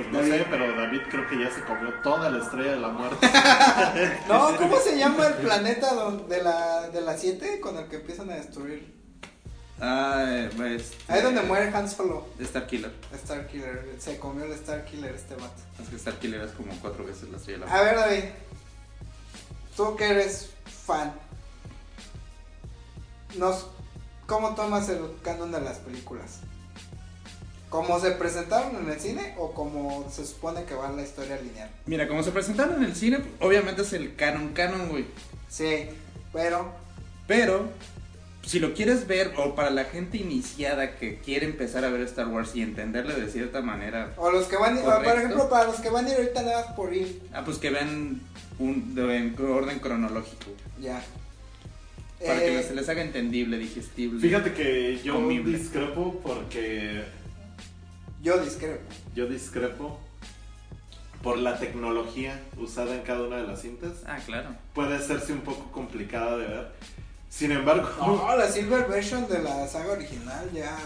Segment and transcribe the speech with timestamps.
[0.00, 2.88] Pues no sé, pero David creo que ya se comió toda la estrella de la
[2.88, 3.28] muerte.
[4.28, 8.30] No, ¿cómo se llama el planeta de la de las 7 con el que empiezan
[8.30, 8.94] a destruir?
[9.78, 10.92] Ah, pues.
[11.08, 12.26] Ahí es donde muere Han Solo.
[12.38, 12.92] Star Killer.
[13.12, 15.60] Star Killer, se comió el Star Killer este vato.
[15.82, 18.24] Es que Star Killer es como cuatro veces la estrella de la A ver, David,
[19.76, 20.50] tú que eres
[20.86, 21.12] fan,
[23.36, 23.66] nos,
[24.26, 26.40] ¿cómo tomas el canon de las películas?
[27.70, 31.70] ¿Cómo se presentaron en el cine o como se supone que va la historia lineal?
[31.86, 35.04] Mira, como se presentaron en el cine, obviamente es el canon canon, güey.
[35.48, 35.86] Sí,
[36.32, 36.72] pero
[37.28, 37.68] Pero,
[38.44, 42.26] si lo quieres ver, o para la gente iniciada que quiere empezar a ver Star
[42.26, 45.76] Wars y entenderle de cierta manera, o los que van, o por ejemplo, para los
[45.76, 48.20] que van a ir ahorita nada más por ir, ah, pues que vean
[48.58, 50.46] un, de- en orden cronológico.
[50.80, 51.00] ya.
[52.26, 54.20] Para que Eh, se les haga entendible, digestible.
[54.20, 55.56] Fíjate que yo Comible.
[55.56, 57.02] discrepo porque
[58.22, 58.82] yo discrepo.
[59.14, 59.98] yo discrepo
[61.22, 63.92] por la tecnología usada en cada una de las cintas.
[64.06, 64.54] Ah, claro.
[64.74, 66.72] Puede hacerse un poco complicada de ver.
[67.28, 70.76] Sin embargo, No, la Silver Version de la saga original ya.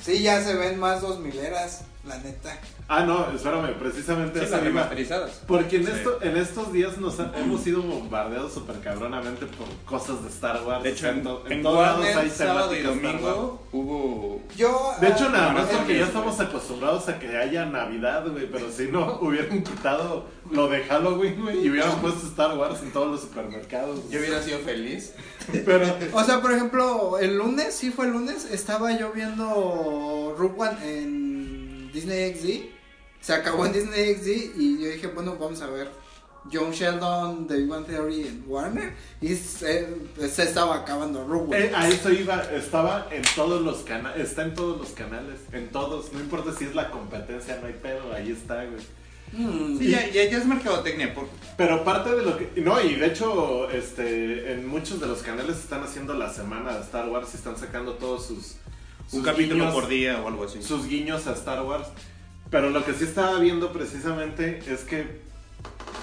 [0.00, 2.56] Sí, ya se ven más dos mileras, la neta.
[2.92, 4.68] Ah no, espérame, precisamente Sí, eso las iba.
[4.70, 5.42] remasterizadas.
[5.46, 5.92] Porque en, Sí.
[5.94, 10.60] esto, en estos días nos ha- hemos sido bombardeados súper cabronamente por cosas de Star
[10.66, 10.82] Wars.
[10.82, 13.24] De hecho, en, en todos lados hay sábado y temáticas Star Wars.
[13.36, 14.40] domingo hubo...
[14.56, 14.92] Yo.
[15.00, 18.50] De hecho, ah, nada más no, porque ya estamos acostumbrados a que haya Navidad, güey.
[18.50, 22.90] Pero si no, hubieran quitado lo de Halloween, güey, y hubieran puesto Star Wars en
[22.90, 24.00] todos los supermercados.
[24.10, 25.12] Yo hubiera sido feliz.
[25.64, 30.54] Pero, O sea, por ejemplo, el lunes, sí fue el lunes, estaba yo viendo Rogue
[30.58, 32.79] One en Disney XD.
[33.20, 35.90] Se acabó en Disney XD y yo dije, bueno, vamos a ver
[36.50, 38.94] John Sheldon de Big Bang Theory en Warner.
[39.20, 39.88] Y se,
[40.28, 41.58] se estaba acabando One.
[41.58, 45.68] eh, a eso iba, estaba en todos los canales, está en todos los canales, en
[45.70, 46.12] todos.
[46.12, 48.80] No importa si es la competencia, no hay pedo, ahí está, güey.
[49.32, 49.78] Mm.
[49.78, 51.14] Sí, ya, ya, ya es mercadotecnia.
[51.14, 51.28] Por...
[51.56, 52.50] Pero parte de lo que.
[52.62, 56.80] No, y de hecho, este, en muchos de los canales están haciendo la semana de
[56.80, 58.56] Star Wars y están sacando todos sus.
[59.12, 60.62] Un capítulo guiños- por día o algo así.
[60.62, 61.86] sus guiños a Star Wars.
[62.50, 65.20] Pero lo que sí estaba viendo precisamente es que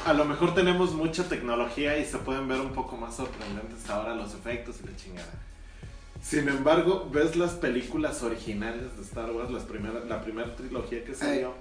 [0.05, 4.15] a lo mejor tenemos mucha tecnología y se pueden ver un poco más sorprendentes ahora
[4.15, 5.33] los efectos y la chingada.
[6.21, 11.13] Sin embargo, ves las películas originales de Star Wars, las primeras, la primera trilogía que
[11.13, 11.53] salió,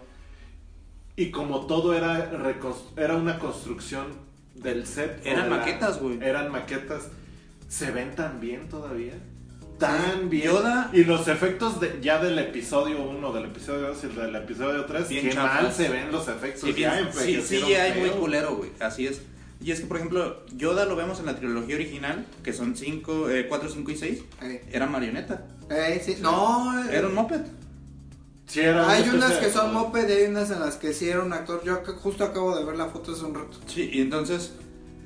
[1.16, 2.30] y como todo era,
[2.96, 4.06] era una construcción
[4.54, 5.20] del set.
[5.24, 6.22] Eran maquetas, güey.
[6.22, 7.08] Eran maquetas.
[7.68, 9.14] Se ven tan bien todavía.
[9.78, 10.46] Tan bien.
[10.50, 14.84] Yoda- Y los efectos de, ya del episodio 1, del episodio 2 y del episodio
[14.86, 15.62] 3, Bien qué chafas.
[15.64, 16.62] mal se ven los efectos.
[16.62, 18.70] Sí, ya bien- sí, sí, ya hay muy culero, güey.
[18.80, 19.20] Así es.
[19.60, 23.26] Y es que, por ejemplo, Yoda lo vemos en la trilogía original, que son 5,
[23.48, 24.22] 4, 5 y 6.
[24.42, 25.44] Eh, Era marioneta.
[25.70, 26.18] eh, sí.
[26.20, 27.40] No, eh, Era un moped.
[28.46, 31.20] Sí, era hay unas que son moped y hay unas en las que sí era
[31.22, 31.62] un actor.
[31.64, 33.58] Yo justo acabo de ver la foto hace un rato.
[33.66, 34.52] Sí, y entonces,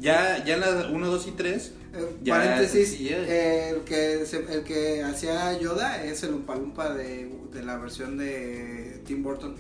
[0.00, 1.72] ya, ya la 1, 2 y 3.
[1.92, 3.16] Eh, Ya, paréntesis, ya.
[3.18, 8.16] eh, el, que se- el que hacía Yoda es el Umpalumpa de, de la versión
[8.16, 9.56] de Tim Burton.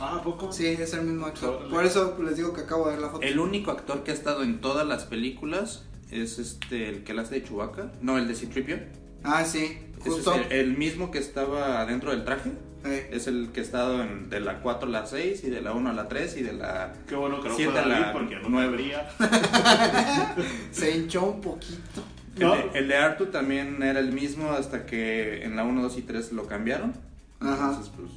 [0.00, 0.52] Ah, ¿a poco?
[0.52, 1.54] Sí, es el mismo actor.
[1.56, 1.70] Órale.
[1.70, 3.24] Por eso les digo que acabo de ver la foto.
[3.26, 7.22] El único actor que ha estado en todas las películas es este, el que la
[7.22, 7.92] hace de Chewbacca.
[8.00, 8.78] No, el de Citripio.
[9.24, 10.34] Ah, sí, justo.
[10.34, 12.50] es el, el mismo que estaba dentro del traje.
[12.84, 15.60] Eh, Es el que ha estado en, de la 4 a la 6 y de
[15.60, 16.92] la 1 a la 3 y de la...
[17.08, 18.68] Qué bueno que no fue Siete a David la porque no nueve.
[18.68, 19.10] habría.
[20.72, 22.04] se hinchó un poquito.
[22.38, 22.54] No.
[22.54, 25.98] El, de, el de Artu también era el mismo hasta que en la 1, 2
[25.98, 26.94] y 3 lo cambiaron.
[27.40, 27.70] Ajá.
[27.70, 28.10] Entonces, pues...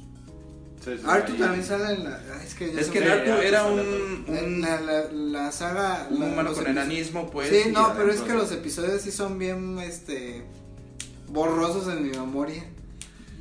[0.84, 2.20] Sí, sí, Artu también sale en la.
[2.44, 6.08] Es que, Es que el Artu Artu era un, un, la, la- la saga.
[6.10, 7.48] un humano con enanismo, pues.
[7.50, 10.42] sí, no, pero es que los episodios sí son bien este
[11.32, 12.64] borrosos en mi memoria.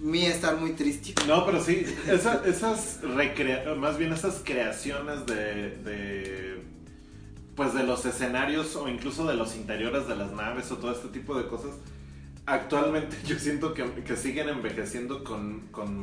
[0.01, 1.13] Mi estar muy triste.
[1.27, 6.63] No, pero sí, esa- esas recrea más bien esas creaciones de, de
[7.55, 11.09] pues de los escenarios o incluso de los interiores de las naves o todo este
[11.09, 11.71] tipo de cosas,
[12.47, 15.93] actualmente yo siento que, que siguen envejeciendo con, con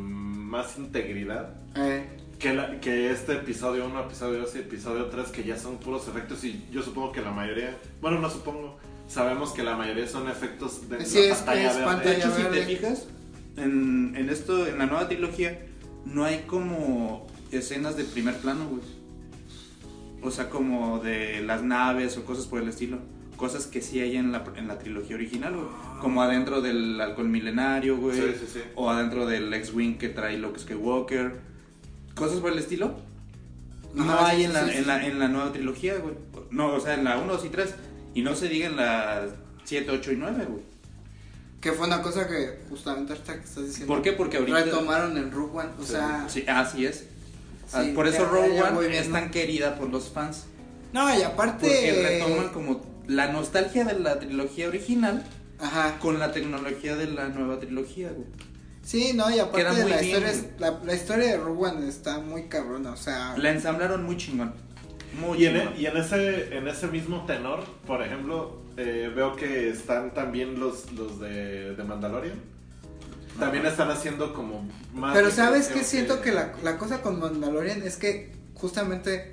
[0.48, 2.06] más integridad Eh,
[2.38, 6.06] que, la- que este episodio 1, episodio 2 y episodio 3 que ya son puros
[6.06, 10.28] efectos y yo supongo que la mayoría, bueno no supongo, sabemos que la mayoría son
[10.28, 11.84] efectos de Sí, la es pantalla es verde.
[11.86, 12.66] pantalla De hecho, si te verde.
[12.66, 13.06] fijas,
[13.56, 15.58] en, en esto, en la nueva trilogía,
[16.04, 18.82] no hay como escenas de primer plano, güey.
[20.22, 22.98] O sea, como de las naves o cosas por el estilo.
[23.36, 25.66] Cosas que sí hay en la, en la trilogía original, güey.
[26.00, 28.16] Como adentro del alcohol milenario, güey.
[28.16, 28.60] Sí, sí, sí.
[28.74, 31.36] O adentro del X-Wing que trae Luke Skywalker.
[32.16, 32.96] Cosas por el estilo.
[33.94, 36.14] No Ajá, hay sí, en, la, sí, en, la, en la nueva trilogía, güey.
[36.50, 37.74] No, o sea, en la 1, 2 y 3.
[38.14, 39.30] Y no se diga en las
[39.64, 40.62] 7, 8 y 9, güey.
[41.60, 43.92] que fue una cosa que justamente ahorita que estás diciendo.
[43.92, 44.12] ¿Por qué?
[44.12, 44.64] Porque ahorita...
[44.64, 45.70] Retomaron en Rogue One.
[45.80, 47.04] O sea, Sí, así es.
[47.72, 50.44] Ah, Sí, por eso ya- Rogue ya One es tan querida por los fans.
[50.92, 51.66] No, y aparte.
[51.68, 55.24] Porque retoman como la nostalgia de la trilogía original
[55.60, 55.98] Ajá.
[55.98, 58.26] con la tecnología de la nueva trilogía, güey.
[58.82, 61.88] Sí, no, y aparte muy la bien, historia, es- la, la historia de Rogue One
[61.88, 63.34] está muy cabrona, o sea.
[63.36, 64.54] La ensamblaron muy chingón.
[65.20, 69.34] Muy Y en, e- y en ese en ese mismo tenor, por ejemplo, eh, veo
[69.36, 72.38] que están también los, los de, de Mandalorian.
[73.38, 75.14] También están haciendo como más.
[75.16, 79.32] Pero sabes que siento que la, la cosa con Mandalorian es que justamente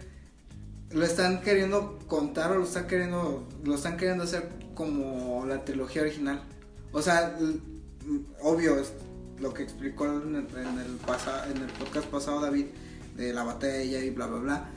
[0.92, 6.04] lo están queriendo contar o lo están queriendo lo están queriendo hacer como la trilogía
[6.04, 6.44] original.
[6.92, 7.36] O sea,
[8.42, 8.94] obvio es
[9.39, 12.66] lo que explicó en el, en el pasa- en el podcast pasado David
[13.18, 14.69] de la batalla y bla bla bla.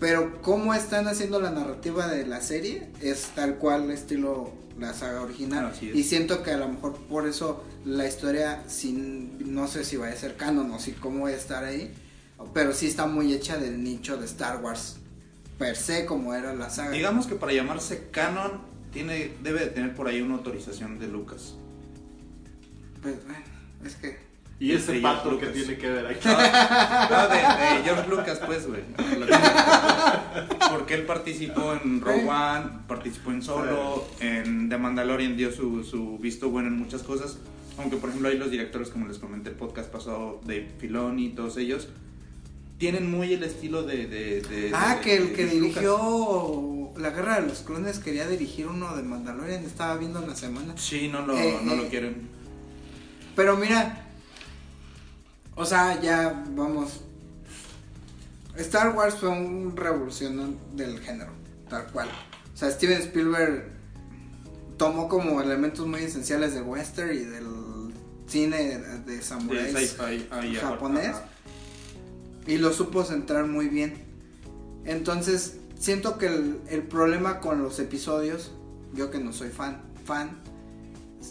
[0.00, 5.20] Pero cómo están haciendo la narrativa de la serie es tal cual estilo la saga
[5.20, 5.72] original.
[5.80, 10.14] Y siento que a lo mejor por eso la historia, sin, no sé si vaya
[10.14, 11.92] a ser canon o si cómo va a estar ahí,
[12.54, 14.96] pero sí está muy hecha del nicho de Star Wars
[15.58, 16.92] per se como era la saga.
[16.92, 18.62] Digamos que para llamarse canon
[18.92, 21.54] tiene debe de tener por ahí una autorización de Lucas.
[23.02, 23.44] Pues, bueno,
[23.84, 24.29] es que
[24.60, 26.28] Y ese de pato que tiene que ver aquí.
[26.28, 28.82] No, de, de George Lucas, pues, güey.
[30.70, 36.18] Porque él participó en Rogue One, participó en Solo, en The Mandalorian dio su, su
[36.18, 37.38] visto bueno en muchas cosas.
[37.78, 41.28] Aunque, por ejemplo, hay los directores, como les comenté el podcast pasado, Dave Filoni y
[41.30, 41.88] todos ellos,
[42.78, 44.06] tienen muy el estilo de.
[44.06, 45.54] de- de- Ah, de- que el de que Lucas.
[45.82, 50.36] dirigió La Guerra de los Clones quería dirigir uno de Mandalorian, estaba viendo en la
[50.36, 50.74] semana.
[50.76, 51.88] Sí, no lo, Eh, no lo eh.
[51.88, 52.28] quieren.
[53.34, 54.06] Pero mira,
[55.56, 57.00] o sea, ya vamos.
[58.56, 61.32] Star Wars fue un revolución del género,
[61.68, 62.08] tal cual.
[62.52, 63.64] O sea, Steven Spielberg
[64.76, 67.46] tomó como elementos muy esenciales del western y del
[68.26, 69.96] cine de, samuráis
[70.60, 71.24] japonés ajá.
[72.46, 73.94] y lo supo centrar muy bien.
[74.84, 78.52] Entonces, siento que el, el problema con los episodios,
[78.94, 80.38] yo que no soy fan, fan,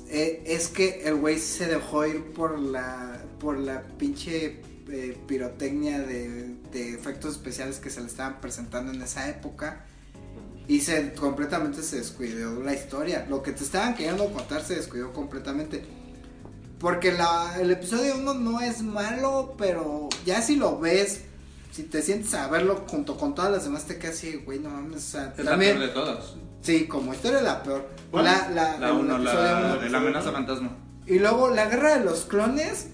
[0.10, 6.00] eh, es que el güey se dejó ir por la, por la pinche eh, pirotecnia
[6.00, 9.86] de, de efectos especiales que se le estaban presentando en esa época.
[10.68, 13.26] Y se completamente se descuidó la historia.
[13.28, 15.84] Lo que te estaban queriendo contar se descuidó completamente.
[16.80, 21.22] Porque la, el episodio 1 no es malo, pero ya si lo ves,
[21.72, 24.70] si te sientes a verlo junto con todas las demás, te quedas así, güey, no
[24.70, 24.98] mames.
[24.98, 26.36] O sea, Es la también, peor de todas.
[26.62, 27.88] Sí, como historia es la peor.
[28.12, 28.26] ¿Cuál?
[28.26, 29.90] La, la, La el 1, episodio la, uno.
[29.90, 30.72] la amenaza fantasma.
[31.06, 32.90] Y luego la guerra de los clones.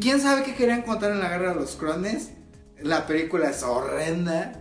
[0.00, 2.32] ¿Quién sabe qué querían contar en la guerra de los clones?
[2.82, 4.60] La película es horrenda.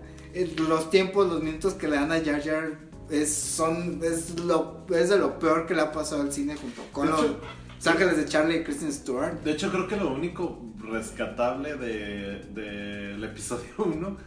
[0.69, 2.80] Los tiempos, los minutos que le dan a Jar Jar
[3.10, 6.81] es, son, es, lo, es de lo peor que le ha pasado al cine junto
[6.92, 7.40] con De los, hecho-
[7.78, 9.42] los Ángeles de Charlie y Kristen Stewart.
[9.44, 14.18] De hecho, creo que lo único rescatable de- del episodio 1,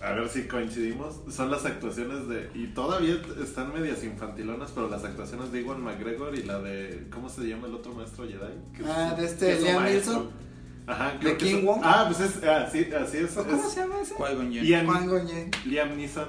[0.00, 2.50] a ver si coincidimos, son las actuaciones de.
[2.54, 7.06] Y todavía están medias infantilonas, pero las actuaciones de Iwan McGregor y la de.
[7.10, 8.84] ¿Cómo se llama el otro maestro Jedi?
[8.86, 9.84] Ah, de este Liam.
[9.84, 10.30] Neeson.
[10.86, 11.80] Ajá, ¿De creo que King Wong?
[11.82, 12.44] Ah, pues es.
[12.44, 13.36] ah, sí, así es.
[13.36, 14.14] ¿O ¿Cómo es se llama ese?
[14.50, 14.86] Liam.
[15.64, 16.28] Liam Neeson.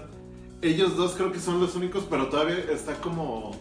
[0.62, 3.52] Ellos dos creo que son los únicos, pero todavía está como.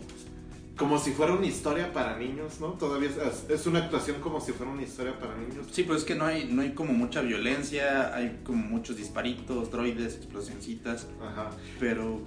[0.76, 2.68] Como si fuera una historia para niños, ¿no?
[2.72, 5.66] Todavía es, es una actuación como si fuera una historia para niños.
[5.72, 9.70] Sí, pues es que no hay, no hay como mucha violencia, hay como muchos disparitos,
[9.70, 11.50] droides, explosioncitas, Ajá.
[11.80, 12.20] pero...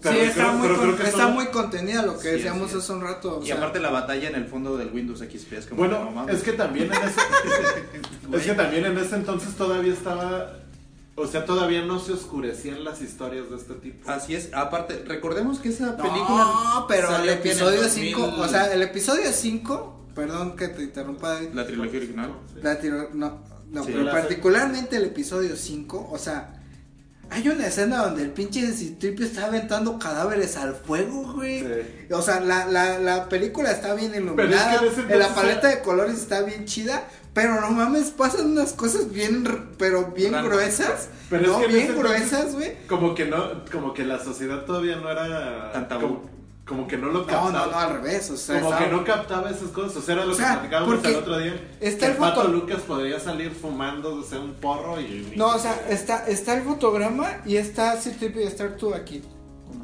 [0.00, 2.20] Pero sí, está, creo- muy, pero con- creo que está son- muy contenida lo que
[2.22, 3.38] Sí, decíamos hace un rato.
[3.38, 5.80] o y sea, aparte la batalla en el fondo del Windows XP es como...
[5.80, 7.20] Bueno, no es que también en ese.
[8.36, 10.52] es que también en ese entonces todavía estaba.
[11.20, 14.10] O sea, todavía no se oscurecían las historias de este tipo.
[14.10, 16.84] Así es, aparte, recordemos que esa No, película...
[16.88, 21.48] pero el episodio 2000, 5, o sea, el episodio 5, perdón que te interrumpa, David.
[21.54, 22.32] La trilogía original.
[22.62, 26.57] La tiro- no, no, Sí, pero la- particularmente el episodio 5, o sea,
[27.30, 31.60] hay una escena donde el pinche Citripio está aventando cadáveres al fuego, güey.
[31.60, 32.12] Sí.
[32.12, 35.80] O sea, la, la, la película está bien iluminada, es que en la paleta de
[35.80, 37.04] colores está bien chida,
[37.34, 39.44] pero no mames, pasan unas cosas bien,
[39.78, 41.08] pero bien gruesas.
[41.28, 42.86] Pero es no, que en bien gruesas, güey.
[42.86, 45.70] Como que no, como que la sociedad todavía no era.
[45.72, 46.00] Tan tabú.
[46.00, 46.37] Como,
[46.68, 47.50] como que no lo No, captaba.
[47.50, 49.96] no, no, al revés, o sea, como que no captaba esas cosas.
[49.96, 51.68] O sea, era lo O sea, que platicábamos el otro día.
[51.80, 55.32] está el el pato foto- Lucas podría salir fumando, o sea, un porro y.
[55.36, 59.22] No, o sea, está, está el fotograma y está C-3PO y Star 2 aquí.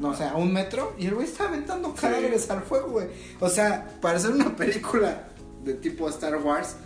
[0.00, 0.95] No, o sea, a un metro.
[0.99, 3.07] Y el güey está aventando cadáveres al fuego, güey.
[3.41, 5.29] O sea, para hacer una película
[5.62, 6.76] de tipo Star Wars,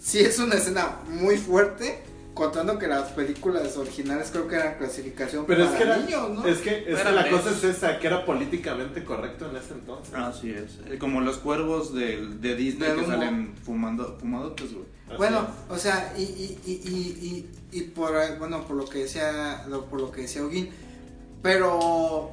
[0.00, 2.02] sí es una escena muy fuerte.
[2.34, 6.30] Contando que las películas originales creo que eran clasificación Pero es para que era, niños,
[6.30, 6.46] ¿no?
[6.46, 10.14] es que, es que la cosa es esa, que era políticamente correcto en ese entonces.
[10.14, 10.78] Así es.
[10.86, 13.06] Eh, Como los cuervos de, de Disney que humo.
[13.06, 14.86] salen fumando, fumadotes, güey.
[15.18, 15.72] Bueno, es.
[15.72, 19.64] o sea, y, y, y, y, y, y por, eh, bueno, por lo que decía,
[19.90, 20.70] por lo que decía Ogin,
[21.42, 22.30] pero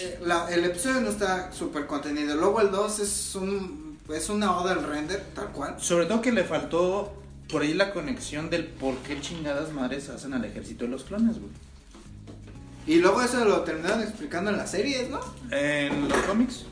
[0.00, 2.34] eh, la- el episodio no está súper contenido.
[2.36, 5.76] Luego el 2 es un, es una oda al render, tal cual.
[5.78, 7.12] Sobre todo que le faltó
[7.50, 11.38] por ahí la conexión del por qué chingadas madres hacen al ejército de los clones,
[11.38, 11.52] güey.
[12.86, 15.20] Y luego eso lo terminaron explicando en las series, ¿no?
[15.50, 16.64] En los cómics.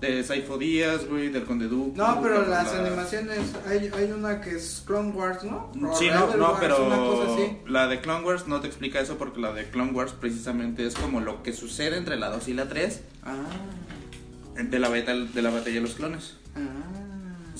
[0.00, 1.92] De Saifo Díaz, güey, del Conde Dooku.
[1.94, 5.70] No, pero la- las animaciones, hay, hay una que es Clone Wars, ¿no?
[5.90, 7.56] O Sí, no, no, Wars, una cosa pero así.
[7.66, 10.94] la de Clone Wars no te explica eso porque la de Clone Wars precisamente es
[10.94, 13.42] como lo que sucede entre la 2 y la 3 Ah,
[14.56, 16.36] de la, batalla, de la batalla de los clones.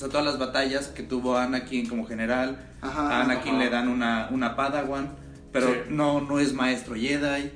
[0.00, 3.64] O sea, todas las batallas que tuvo Anakin como general, Ajá, a Anakin ajá.
[3.64, 5.10] le dan una, una Padawan,
[5.52, 5.74] pero Sí.
[5.90, 7.50] no, no es maestro Jedi,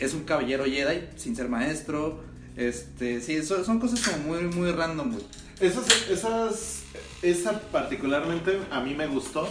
[0.00, 2.24] es un caballero Jedi sin ser maestro.
[2.56, 5.24] Este, sí, son, son cosas como muy, muy random, güey.
[5.60, 6.82] Esas, esas,
[7.20, 9.46] esa particularmente a mí me gustó.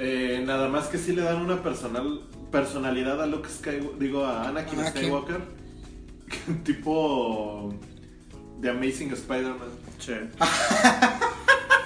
[0.00, 2.20] Eh, nada más que sí le dan una personal,
[2.52, 5.00] personalidad a Luke Skywalker, digo a Anakin Anakin.
[5.04, 5.40] Skywalker,
[6.64, 7.72] tipo
[8.60, 9.70] de Amazing Spider-Man.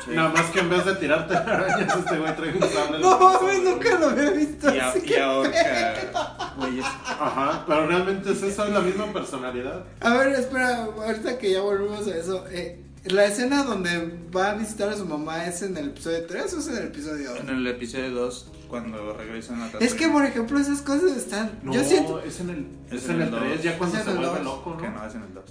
[0.05, 0.11] Sí.
[0.13, 2.99] Nada más que en vez de tirarte arañas, este güey trae un sable.
[2.99, 5.03] No mames, nunca lo había visto Y, a- así.
[5.07, 6.85] y ahorca, güeyes.
[6.85, 9.85] Ajá, pero realmente es eso, es la misma personalidad.
[10.01, 12.45] A ver, espera, ahorita que ya volvemos a eso.
[12.51, 16.55] Eh, la escena donde va a visitar a su mamá es en el episodio 3
[16.55, 17.41] o es en el episodio 2?
[17.41, 21.59] En el episodio 2, cuando regresan a Es que, por ejemplo, esas cosas están.
[21.63, 22.21] No, Yo siento.
[22.21, 23.63] es en el, es Es en en el el 3, dos.
[23.63, 24.99] ya cuando Es se el vuelve loco, Que ¿no?
[25.01, 25.45] no, es en el 2.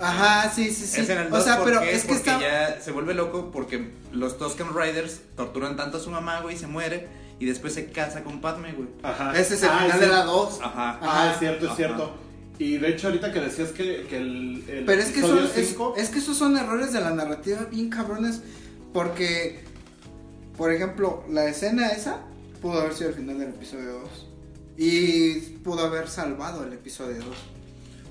[0.00, 1.00] Ajá, sí, sí, sí.
[1.02, 1.94] Es en el 2 o sea, ¿por pero qué?
[1.94, 2.40] es que porque está.
[2.40, 6.58] ya se vuelve loco porque los Tusken Riders torturan tanto a su mamá, güey, y
[6.58, 7.08] se muere.
[7.38, 8.88] Y después se casa con Padme, güey.
[9.02, 9.32] Ajá.
[9.38, 10.60] Ese es el Ah, final de la 2.
[10.62, 10.98] Ajá.
[11.02, 11.76] Ah, es cierto, es Ajá.
[11.76, 12.14] cierto.
[12.58, 15.50] Y de hecho, ahorita que decías que, que el, el Pero es que, son, es,
[15.68, 18.42] cinco- es que esos son errores de la narrativa bien cabrones.
[18.92, 19.60] Porque,
[20.58, 22.18] por ejemplo, la escena esa
[22.60, 24.26] pudo haber sido el final del episodio 2.
[24.76, 25.32] Y
[25.64, 27.24] pudo haber salvado el episodio 2.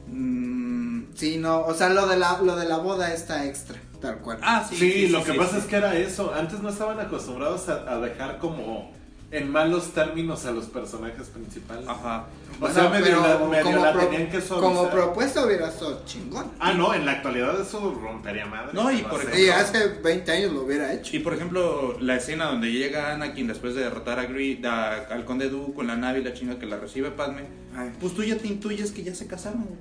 [0.08, 0.79] Mm,
[1.16, 4.40] Sí, no, o sea, lo de la, lo de la boda está extra, tal cual.
[4.42, 4.76] ah, sí.
[4.76, 5.58] Sí, lo que sí, pasa sí.
[5.60, 6.34] es que era eso.
[6.34, 8.92] Antes no estaban acostumbrados a, a dejar como
[9.32, 11.88] en malos términos a los personajes principales.
[11.88, 12.26] Ajá.
[12.60, 14.60] O sea, medio la, medio como, la pro- tenían que suavizar.
[14.60, 16.48] como propuesta hubiera estado chingón.
[16.60, 18.72] Ah, no, en la actualidad eso rompería madre.
[18.74, 19.40] No, y por sé.
[19.46, 21.16] Y hace 20 años lo hubiera hecho.
[21.16, 25.24] Y por ejemplo, la escena donde llega Anakin después de derrotar a Gri- a- al
[25.26, 27.44] Conde Dooku con la nave y la chinga que la recibe Padme,
[27.78, 27.92] Ay.
[28.02, 29.80] pues tú ya te intuyes que ya se casaron, güey.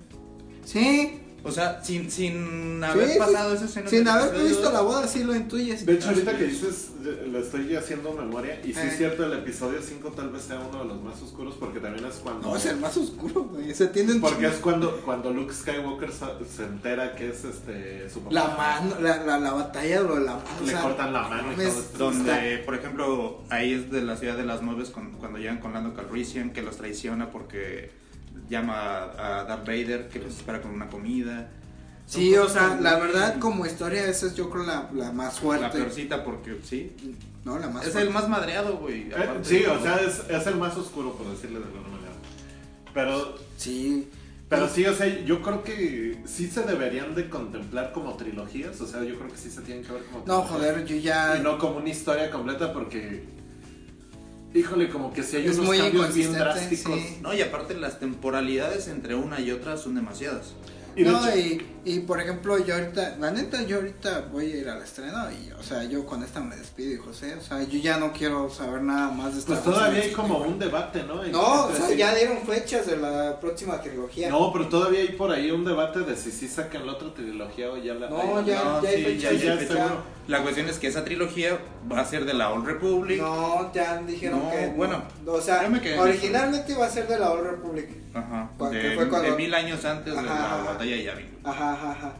[0.73, 3.57] Sí, O sea, sin, sin haber sí, pasado sí.
[3.57, 3.89] esa escena.
[3.89, 5.87] Sin haber visto la boda, sí lo intuyes.
[5.87, 6.51] De hecho, ahorita que es.
[6.61, 8.61] dices, eh, le estoy haciendo memoria.
[8.65, 8.89] Y sí Eh.
[8.89, 12.05] es cierto, el episodio 5 tal vez sea uno de los más oscuros porque también
[12.05, 12.49] es cuando.
[12.49, 13.73] No, es el más oscuro, güey.
[13.73, 18.35] Se tienen Porque es cuando, cuando Luke Skywalker se entera que es este su papá.
[18.35, 20.45] la mano, la, la, la batalla, lo de la mano.
[20.61, 21.99] o Le sea, cortan la mano y todo esto.
[21.99, 25.73] Donde, por ejemplo, ahí es de la ciudad de las nubes con- cuando llegan con
[25.73, 27.91] Lando Calrissian, que los traiciona porque
[28.49, 31.49] llama a Darth Vader, que los espera con una comida.
[32.07, 35.35] Son Sí, o sea, la verdad, como historia, esa es yo creo la, la más
[35.35, 35.79] La fuerte.
[35.79, 36.93] peorcita porque, sí.
[37.45, 38.09] No, la más Es fuerte.
[38.09, 39.03] el más madreado, güey.
[39.11, 42.13] Eh, sí, o sea, es, es el más oscuro, por decirle de alguna manera.
[42.95, 44.09] Pero, Sí.
[44.49, 48.81] pero sí, o sea, yo creo que sí se deberían de contemplar como trilogías.
[48.81, 50.51] O sea, yo creo que sí se tienen que ver como No, trilogías.
[50.51, 51.37] joder, yo ya.
[51.39, 53.25] Y no como una historia completa porque.
[54.55, 56.99] Híjole, como que si hay Es unos muy cambios bien drásticos.
[56.99, 57.19] sí.
[57.21, 60.55] No, y aparte las temporalidades entre una y otra son demasiadas.
[60.97, 64.47] Y de no, hecho- y, y por ejemplo, yo ahorita, la neta, yo ahorita voy
[64.51, 67.41] a ir al estreno y, o sea, yo con esta me despido, y José, o
[67.41, 70.59] sea, yo ya no quiero saber nada más de esta Pues todavía hay como un
[70.59, 71.23] debate, ¿no?
[71.23, 74.29] En- No, o sea, ya dieron fechas de la próxima trilogía.
[74.31, 77.71] No, pero todavía hay por ahí un debate de si sí sacan la otra trilogía
[77.71, 78.09] o ya la.
[78.11, 79.41] No, ya, No, ya hay sí, fechas.
[79.41, 79.89] ya, ya.
[80.29, 81.59] La cuestión es que esa trilogía
[81.91, 83.19] va a ser de la Old Republic.
[83.21, 84.67] No, ya dijeron No, que.
[84.77, 85.69] bueno, o sea,
[85.99, 87.89] originalmente iba a ser de la Old Republic.
[88.15, 88.51] Ajá.
[88.71, 90.65] De, fue cuando- de mil años antes de la ajá.
[90.73, 91.39] batalla de Yavin.
[91.45, 92.13] Ajá, ajá, ajá.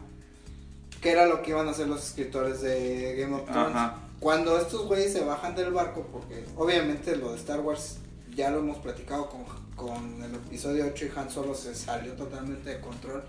[0.99, 3.75] Que era lo que iban a hacer los escritores de Game of Thrones.
[3.75, 3.95] Ajá.
[4.19, 7.99] Cuando estos güeyes se bajan del barco, porque obviamente lo de Star Wars
[8.35, 12.71] ya lo hemos platicado con, con el episodio 8 y Han Solo se salió totalmente
[12.71, 13.23] de control.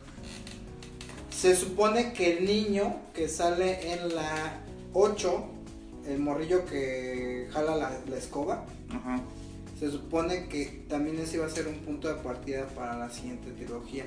[1.30, 4.60] Se supone que el niño que sale en la
[4.92, 5.44] 8,
[6.08, 9.20] el morrillo que jala la, la escoba, Ajá.
[9.78, 13.50] se supone que también ese iba a ser un punto de partida para la siguiente
[13.52, 14.04] trilogía.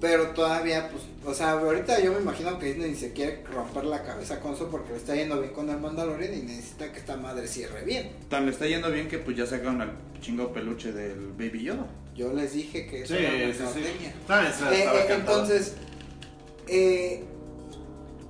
[0.00, 4.02] Pero todavía, pues, o sea, ahorita yo me imagino que Disney se quiere romper la
[4.02, 7.16] cabeza con eso porque le está yendo bien con el Mandalorian y necesita que esta
[7.16, 8.10] madre cierre bien.
[8.28, 11.86] Tan le está yendo bien que pues ya sacaron al chingo peluche del Baby Yoda.
[12.14, 13.62] Yo les dije que eso Sí, era sí, sí.
[13.62, 14.14] mercadotecnia.
[14.28, 15.74] Ah, Eh, eh, entonces,
[16.68, 17.24] eh,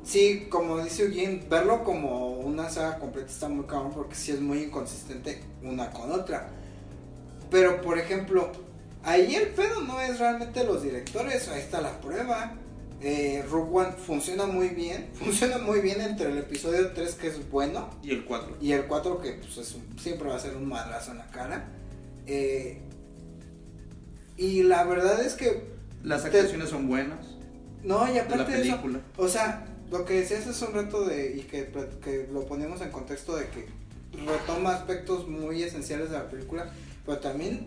[0.04, 4.40] sí, como dice Eugene, verlo como una saga completa está muy cabrón porque sí es
[4.40, 6.49] muy inconsistente una con otra.
[7.50, 8.50] Pero, por ejemplo,
[9.02, 12.54] ahí el pedo no es realmente los directores, ahí está la prueba.
[13.00, 17.50] Eh, Rogue One funciona muy bien, funciona muy bien entre el episodio 3 que es
[17.50, 18.56] bueno Y el 4.
[18.62, 21.26] y el 4 que pues, es un- siempre va a ser un madrazo en la
[21.30, 21.68] cara.
[22.26, 22.80] Eh,
[24.37, 25.64] y la verdad es que
[26.02, 27.18] Las Te- actuaciones son buenas
[27.82, 28.80] no, y la aparte de eso,
[29.18, 31.69] o sea, lo que decías hace un rato de, y que,
[32.03, 33.67] que lo ponemos en contexto de que
[34.26, 36.71] retoma aspectos muy esenciales de la película,
[37.05, 37.67] pero también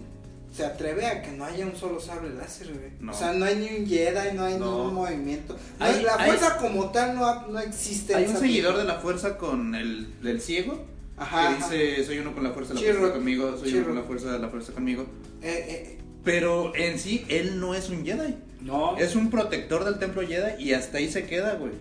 [0.54, 2.92] se atreve a que no haya un solo sable láser, güey.
[3.02, 3.12] No.
[3.12, 4.86] O sea, no hay ni un Jedi, no hay ni No.
[4.86, 5.56] un movimiento.
[5.80, 8.16] No, Hay- la hay- fuerza como tal no, no existe.
[8.16, 10.86] Hay un seguidor de la fuerza con el del ciego
[11.18, 11.70] Ajá, que ajá.
[11.70, 13.00] dice soy uno con la fuerza la Chirrut.
[13.00, 13.88] fuerza conmigo, soy Chirrut.
[13.90, 15.04] uno con la fuerza la fuerza conmigo.
[15.42, 18.36] Eh, eh, Pero en sí él no es un Jedi.
[18.62, 18.98] no.
[18.98, 21.74] Es un protector del templo Jedi y hasta ahí se queda, güey.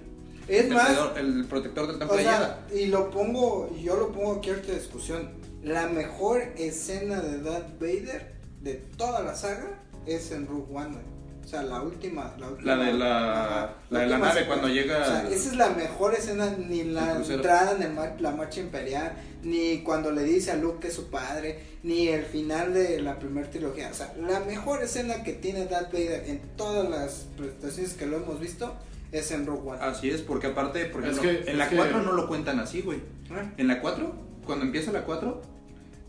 [0.48, 4.12] Es el, más, el protector del templo O de sea, y lo pongo, yo lo
[4.12, 5.30] pongo aquí a esta discusión.
[5.62, 10.96] La mejor escena de Darth Vader de toda la saga es en Rogue One.
[11.44, 12.74] O sea, la última, la última.
[12.76, 15.70] La de la- Ajá, la de la nave cuando llega O sea, esa es la
[15.70, 19.12] mejor escena, ni la entrada en el mar- la marcha imperial,
[19.44, 23.18] ni cuando le dice a Luke que es su padre, ni el final de la
[23.20, 23.90] primera trilogía.
[23.92, 28.16] O sea, la mejor escena que tiene Darth Vader en todas las presentaciones que lo
[28.16, 28.74] hemos visto
[29.18, 29.78] es en Rogue One.
[29.80, 32.26] Así es, porque aparte, por Es ejemplo, que- en la es que- 4 no lo
[32.28, 32.98] cuentan así, güey.
[32.98, 33.52] ¿Eh?
[33.56, 35.42] En la 4, cuando empieza la 4,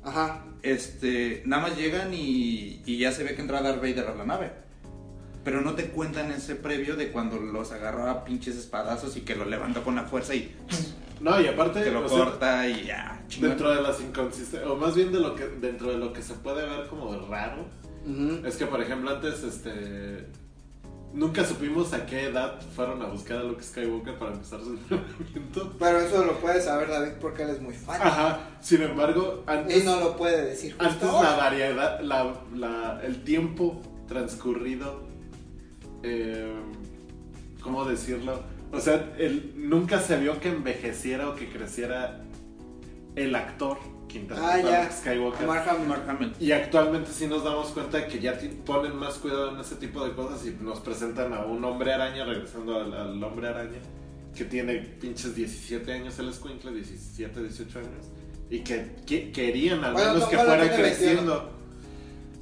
[0.04, 0.46] Ajá.
[0.64, 4.26] este, nada más llegan y, y ya se ve que entra Darth Vader a la
[4.26, 4.52] nave.
[5.44, 9.36] Pero no te cuentan ese previo de cuando los agarra a pinches espadazos y que
[9.36, 10.54] lo levanta con la fuerza y
[11.22, 13.24] No, y aparte, que lo sea, corta y ya.
[13.28, 13.50] chingón.
[13.52, 16.36] dentro de las inconsistencias, o más bien de lo que, dentro de lo que se
[16.36, 17.66] puede ver como raro,
[18.46, 20.28] es que por ejemplo antes, este,
[21.18, 25.74] nunca supimos a qué edad fueron a buscar a Luke Skywalker para empezar su entrenamiento.
[25.80, 28.00] Pero eso lo puede saber David porque él es muy fan.
[28.02, 30.76] Ajá, sin embargo, antes, Y no lo puede decir.
[30.80, 31.32] antes ahora.
[31.32, 35.02] la variedad, la, la- el tiempo transcurrido,
[36.04, 36.54] eh,
[37.62, 38.42] ¿cómo decirlo?
[38.72, 42.22] O sea, el, nunca se vio que envejeciera o que creciera
[43.16, 43.78] el actor
[44.16, 44.92] interpreta Ah, ya.
[44.92, 45.46] Skywalker.
[45.48, 45.88] Mark Hamill.
[45.88, 46.34] Mark Hamill.
[46.40, 50.04] Y actualmente sí nos damos cuenta de que ya ponen más cuidado en ese tipo
[50.06, 53.80] de cosas y nos presentan a un hombre araña, regresando al, al hombre araña,
[54.36, 58.06] que tiene pinches 17 años, el escuincle, 17, 18 años,
[58.50, 60.98] y que, que- querían al Bueno, menos no, que bueno, fuera tiene 21.
[61.06, 61.52] creciendo.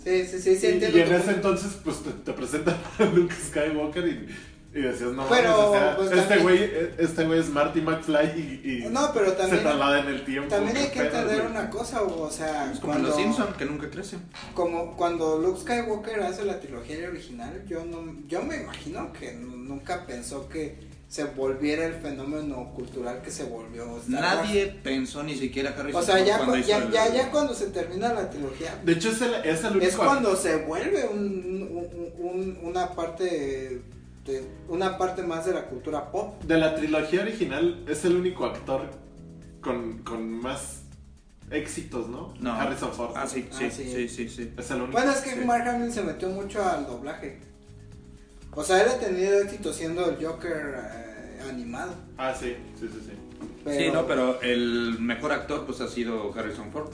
[0.03, 1.31] Sí, sí, sí, sí, y, entiendo y en ese punto.
[1.35, 4.27] entonces, pues te, te presentan a Luke Skywalker y,
[4.75, 7.79] y decías, no Pero, mames, o sea, pues, este también- güey este güey es Marty
[7.81, 10.49] McFly y, y No, pero se también, traslada en el tiempo.
[10.49, 11.51] también hay que entender güey.
[11.51, 14.19] una cosa, o sea, Es como cuando, los Simpson que nunca crecen.
[14.53, 19.55] como cuando Luke Skywalker hace la trilogía original, yo no, yo me imagino que nu-
[19.55, 24.09] nunca pensó que se volviera el fenómeno cultural que se volvió Star Wars.
[24.09, 27.31] Nadie pensó ni siquiera Harrison O sea, ya, cuando cu- hizo ya, el- ya, ya
[27.31, 30.57] cuando se termina la trilogía, De hecho, es el, es el único es cuando se
[30.57, 33.81] vuelve un, un- un- una parte
[34.25, 36.41] de, una parte más de la cultura pop.
[36.43, 38.89] De la trilogía original es el único actor
[39.61, 40.81] con, con más
[41.51, 42.33] éxitos, ¿no?
[42.39, 42.53] No.
[42.53, 43.11] Harrison Ford.
[43.15, 43.83] Ah, sí, sí, Ah, sí.
[43.91, 44.51] sí, sí, sí.
[44.57, 44.93] Es el único.
[44.93, 45.45] Bueno, es que Sí.
[45.45, 47.39] Mark Hamill se metió mucho al doblaje.
[48.51, 51.93] O sea, él ha tenido éxito siendo el Joker eh, animado.
[52.17, 53.11] Ah, sí, sí, sí, sí.
[53.63, 56.89] Pero, Sí, no, pero el mejor actor pues ha sido Harrison Ford.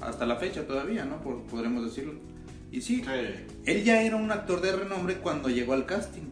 [0.00, 1.20] Hasta la fecha todavía, ¿no?
[1.20, 2.14] Por- podremos decirlo.
[2.70, 3.10] Y sí, Sí.
[3.66, 6.22] él ya era un actor de renombre cuando llegó al casting.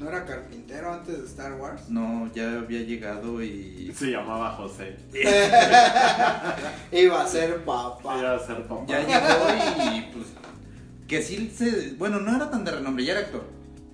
[0.00, 1.90] ¿No era carpintero antes de Star Wars?
[1.90, 4.96] No, ya había llegado y Se llamaba José.
[6.92, 8.18] Iba a ser papá.
[8.18, 8.84] Iba a ser papá.
[8.86, 10.26] ya llegó y pues
[11.06, 13.44] que sí se, bueno, no era tan de renombre, ya era actor.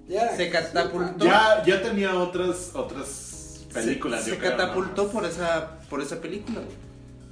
[0.07, 1.25] Ya era- Se catapultó.
[1.25, 4.23] Ya, ya tenía otras, otras películas.
[4.23, 4.57] se, yo se creo, ¿no?
[4.59, 6.61] catapultó por esa por esa película.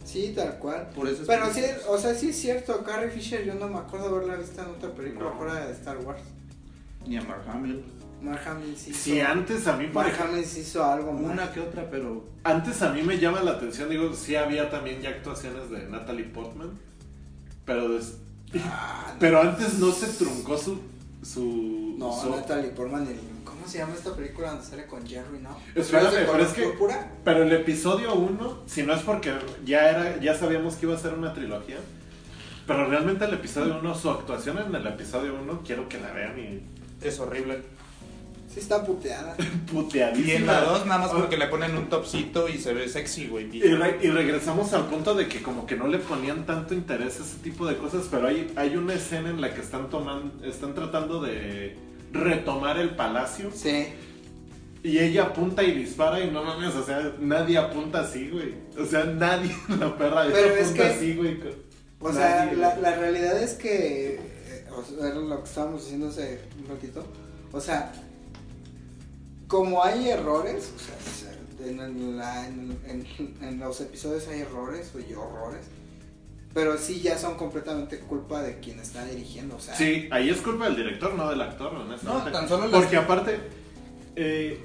[0.04, 0.88] Sí, tal cual.
[0.96, 4.08] Por esas Pero sí, o sea, sí es cierto, Carrie Fisher yo no me acuerdo
[4.08, 5.36] haberla visto en otra película No.
[5.36, 6.22] fuera de Star Wars.
[7.06, 7.84] Ni a Mark Hamill.
[8.76, 9.88] Sí hizo, Sí, antes a mí,
[10.44, 11.32] sí hizo algo más.
[11.32, 15.00] Una que otra, pero antes a mí me llama la atención, digo, sí había también
[15.00, 16.70] ya actuaciones de Natalie Portman,
[17.64, 18.14] pero des-
[18.66, 19.18] Ah, no.
[19.18, 20.78] pero antes no se truncó su
[21.22, 25.38] su, No, su- Natalie Portman, el- ¿cómo se llama esta película donde sale con Jerry,
[25.40, 25.56] no?
[25.74, 27.10] Espérame, ¿Es de pero es que- púrpura?
[27.24, 29.32] Pero el episodio 1, si no es porque
[29.64, 31.78] ya era ya sabíamos que iba a ser una trilogía,
[32.66, 36.38] pero realmente el episodio 1, su actuación en el episodio 1, quiero que la vean
[36.38, 36.62] y
[37.06, 37.62] es horrible.
[38.54, 39.34] Sí está puteada.
[39.72, 40.28] Puteadísima.
[40.32, 42.88] Y en la 2 nada más Oh, porque le ponen un topcito y se ve
[42.88, 43.48] sexy, güey.
[43.56, 47.18] Y, re- y regresamos al punto de que como que no le ponían tanto interés
[47.18, 50.44] a ese tipo de cosas, pero hay, hay una escena en la que están tomando,
[50.46, 51.76] están tratando de
[52.12, 53.86] retomar el palacio Sí.
[54.84, 58.54] y ella apunta y dispara y no mames, o sea, nadie apunta así, güey.
[58.78, 61.40] O sea, nadie, la perra Pero es apunta que- así, güey.
[61.98, 62.82] O sea, Nadie, la, güey.
[62.82, 67.04] la realidad es que, eh, o sea, era lo que estábamos diciendo hace un ratito,
[67.50, 67.92] o sea,
[69.48, 75.14] como hay errores, o sea, en, la- en- en- en los episodios hay errores y
[75.14, 75.66] horrores,
[76.52, 80.40] pero sí ya son completamente culpa de quien está dirigiendo, o sea, Sí, ahí es
[80.40, 82.26] culpa del director, no del actor, honestamente.
[82.30, 83.40] No, tan solo las- Porque aparte,
[84.16, 84.62] eh,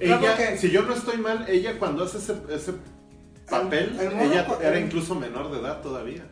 [0.58, 2.74] si yo no estoy mal, ella cuando hace ese, ese
[3.50, 6.24] papel, el ella era incluso menor de edad todavía.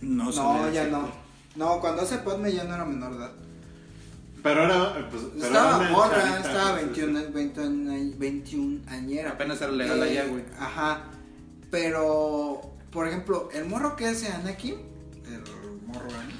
[0.00, 1.08] No, no, ya no,
[1.56, 3.32] no, cuando hace Padme ya no era menor de edad,
[4.46, 9.60] Pero era, eh, pues, pero estaba morra, chavita, estaba pues, 21, 21, 21 añera, Apenas
[9.60, 10.44] era legal Eh, allá, güey.
[10.58, 11.04] Ajá.
[11.70, 14.74] Pero, por ejemplo, el morro que hace Anakin,
[15.26, 15.40] el
[15.86, 16.36] morro, ¿no?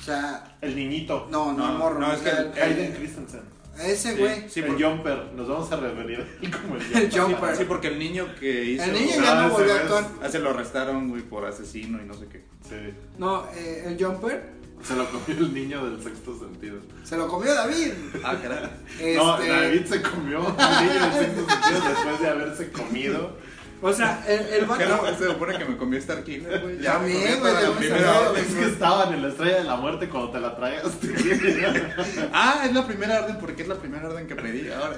[0.00, 1.26] O sea, El niñito.
[1.30, 1.98] no, no, No, el morro.
[2.00, 3.40] no, es que el- Hayden Christensen.
[3.82, 4.48] ese Sí, güey.
[4.48, 5.32] sí, el Jumper.
[5.34, 6.26] Nos vamos a referir
[6.62, 7.20] como el El Jumper.
[7.20, 7.56] Jumper.
[7.56, 8.84] Sí, porque el niño que hizo.
[8.84, 10.04] El niño No, ya no ese volvió a actuar.
[10.22, 12.44] Ah, se lo arrestaron, güey, por asesino y no sé qué.
[12.68, 12.94] Sí.
[13.18, 16.78] No, eh, el Jumper Se lo comió el niño del sexto sentido.
[17.04, 17.92] se lo comió David.
[18.24, 19.16] Ah, caray.
[19.16, 23.36] No, Este, David se comió al niño del sexto sentido después de haberse comido.
[23.80, 24.84] O sea, el, el vato.
[25.16, 26.80] Se supone que me comió Star Killer, güey.
[26.80, 30.08] Ya me También, güey, la primera Es que estaban en la estrella de la muerte
[30.08, 31.14] cuando te la tragaste.
[32.32, 34.68] Ah, es la primera orden porque es la primera orden que pedí.
[34.70, 34.96] Ahora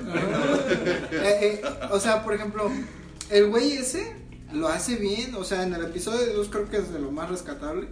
[1.12, 2.70] Eh, eh, o sea, por ejemplo,
[3.28, 4.16] el güey ese
[4.52, 5.34] lo hace bien.
[5.34, 7.88] O sea, en el episodio 2 creo que es de lo más rescatable.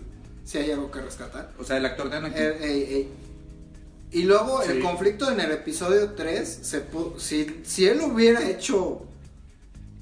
[0.49, 1.53] Si hay algo que rescatar.
[1.59, 2.43] O sea, el actor de Anakin.
[2.43, 3.09] Eh, ey.
[4.13, 4.81] Y luego el Sí.
[4.81, 6.83] conflicto en el episodio 3, se
[7.19, 9.03] si, si él lo hubiera hecho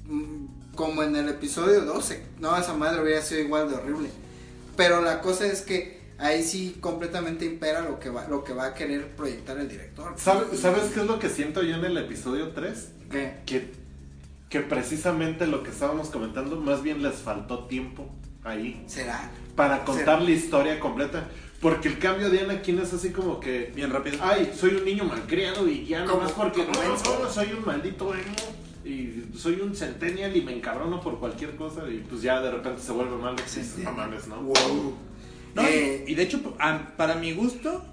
[0.05, 4.09] mm, como en el episodio 12, no, esa madre hubiera sido igual de horrible.
[4.77, 8.67] Pero la cosa es que ahí sí completamente impera lo que va, lo que va
[8.67, 10.13] a querer proyectar el director.
[10.17, 12.87] ¿Sabe- ¿Sabes qué es lo que siento yo en el episodio 3?
[13.11, 13.33] ¿Qué?
[13.45, 13.71] Que,
[14.49, 18.07] que precisamente lo que estábamos comentando, más bien les faltó tiempo
[18.45, 19.29] ahí ¿Será?
[19.57, 21.27] Para contar la historia completa.
[21.59, 24.19] Porque el cambio de Anakin es así como que, Bien rápido.
[24.21, 26.71] ay, soy un niño malcriado y ya nomás porque no,
[27.23, 31.81] no, soy un maldito emo y soy un centennial y me encabrono por cualquier cosa
[31.89, 34.35] y pues ya de repente se vuelve malo y dices, no mames, ¿no?
[34.43, 34.93] Wow.
[35.55, 36.41] No, y- Eh, y de hecho,
[36.95, 37.83] para mi gusto,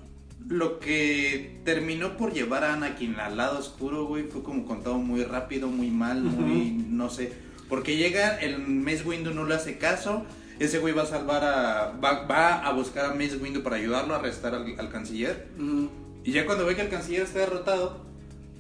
[0.47, 5.25] lo que terminó por llevar a Anakin al lado oscuro, güey, fue como contado muy
[5.25, 7.33] rápido, muy mal, muy, no sé.
[7.71, 10.27] Porque llega, el Mace Windu no le hace caso,
[10.59, 14.15] ese güey va a salvar a, va, va a buscar a Mace Windu para ayudarlo
[14.15, 15.49] a arrestar al, al canciller.
[15.59, 15.87] mm,
[16.25, 18.01] Y ya cuando ve que el canciller está derrotado,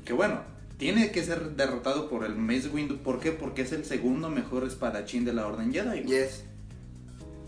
[0.04, 0.40] que bueno,
[0.76, 3.30] tiene que ser derrotado por el Mace Windu, ¿por qué?
[3.32, 6.02] Porque es el segundo mejor espadachín de la Orden Jedi.
[6.02, 6.06] güey.
[6.06, 6.44] yes.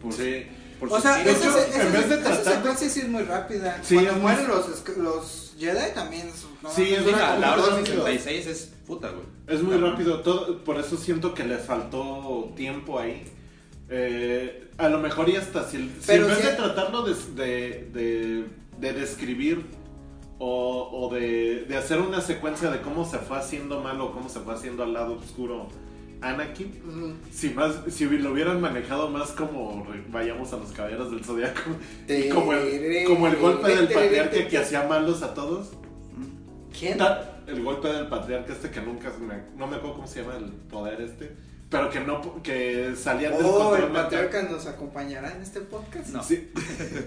[0.00, 0.46] Por, Sí.
[0.78, 3.80] por O sea, esa, esa- en vez de esa tratar- secuencia sí es muy rápida.
[3.82, 6.28] Sí, Cuando mueren los, los Jedi también.
[6.28, 7.88] es- no, Sí, es Sí, dura la, Orden minutos.
[8.04, 9.24] 66 es puta, güey.
[9.48, 9.90] Es muy Cabrón.
[9.92, 13.24] rápido, todo, por eso siento que le faltó tiempo ahí.
[13.88, 18.44] Eh, a lo mejor y hasta si, en vez si- de tratarlo de, de, de-
[18.81, 19.64] de describir
[20.38, 24.40] o, o de, de hacer una secuencia de cómo se fue haciendo malo, cómo se
[24.40, 25.68] fue haciendo al lado oscuro
[26.20, 31.61] Anakin, si más si lo hubieran manejado más como vayamos a los caballeros del zodiaco
[32.31, 35.70] como el, como el golpe del patriarca que hacía malos a todos.
[36.79, 36.99] ¿Quién?
[37.46, 39.12] El golpe del patriarca este que nunca
[39.57, 41.37] no me acuerdo cómo se llama el poder este,
[41.70, 44.02] pero que no que salía del Oh, control el mental.
[44.05, 46.09] patriarca nos acompañará en este podcast.
[46.09, 46.22] No.
[46.22, 46.50] Sí.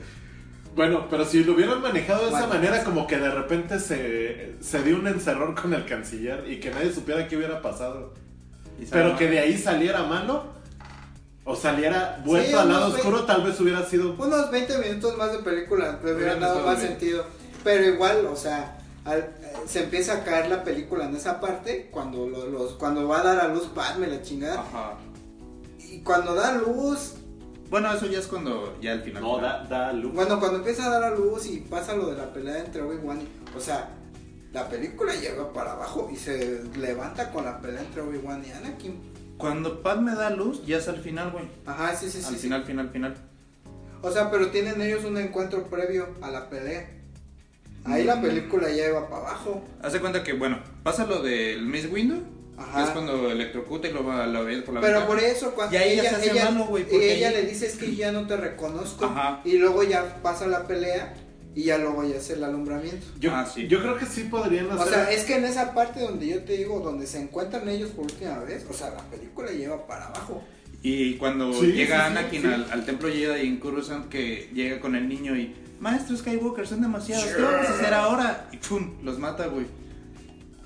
[0.76, 2.84] bueno, pero si lo hubieran manejado de esa manera pues.
[2.84, 6.92] como que de repente se, se dio un encerrón con el canciller y que nadie
[6.94, 8.14] supiera qué hubiera pasado,
[8.92, 10.58] pero que de ahí saliera malo
[11.46, 15.32] o saliera vuelto Sí, al lado oscuro, tal vez hubiera sido Unos 20 minutos más
[15.32, 16.90] de película le hubieran dado más bien.
[16.92, 17.26] sentido.
[17.64, 18.78] Pero igual, o sea,
[19.10, 23.08] al- eh, se empieza a caer la película en esa parte cuando lo- los cuando
[23.08, 24.60] va a dar a luz Padme la chingada.
[24.62, 24.94] Ajá.
[25.80, 27.16] Y cuando da luz,
[27.70, 29.22] Bueno, eso ya es cuando ya al final.
[29.24, 30.14] no da da luz.
[30.14, 33.22] bueno, cuando empieza a dar a luz y pasa lo de la pelea entre Obi-Wan,
[33.22, 33.90] y- o sea,
[34.54, 39.00] la película llega para abajo y se levanta con la pelea entre Obi-Wan y Anakin.
[39.38, 41.46] Cuando Padme da luz, ya es al final, güey.
[41.66, 42.28] Ajá, sí, sí, sí.
[42.28, 42.40] al sí.
[42.42, 43.16] final, final, final.
[44.02, 46.90] O sea, pero tienen ellos un encuentro previo a la pelea.
[47.86, 49.64] Ahí la película ya iba para abajo.
[49.82, 52.22] Hace cuenta que, bueno, pasa lo del Mace Windu,
[52.58, 52.78] Ajá.
[52.78, 55.08] que es cuando electrocuta y lo, va- lo ves por la Pero ventana.
[55.08, 57.36] por eso cuando Y ahí ya ella, se hace ella, malo, güey, porque ella ahí-
[57.36, 59.42] le dice es que ya no te reconozco Ajá.
[59.46, 61.14] y luego ya pasa la pelea
[61.56, 63.08] y ya luego ya es el alumbramiento.
[63.20, 63.68] Yo, Ah, sí.
[63.68, 64.88] yo creo que sí podrían hacer.
[64.88, 67.90] O sea, es que en esa parte donde yo te digo, donde se encuentran ellos
[67.92, 70.44] por última vez, o sea, la película lleva para abajo.
[70.84, 72.48] Y cuando Sí, llega sí, sí, Anakin sí.
[72.48, 76.82] Al, al templo Jedi en Coruscant que llega con el niño y Maestro Skywalker, son
[76.82, 78.48] demasiados, ¿qué vamos a hacer ahora?
[78.52, 79.66] Y pum, los mata, güey.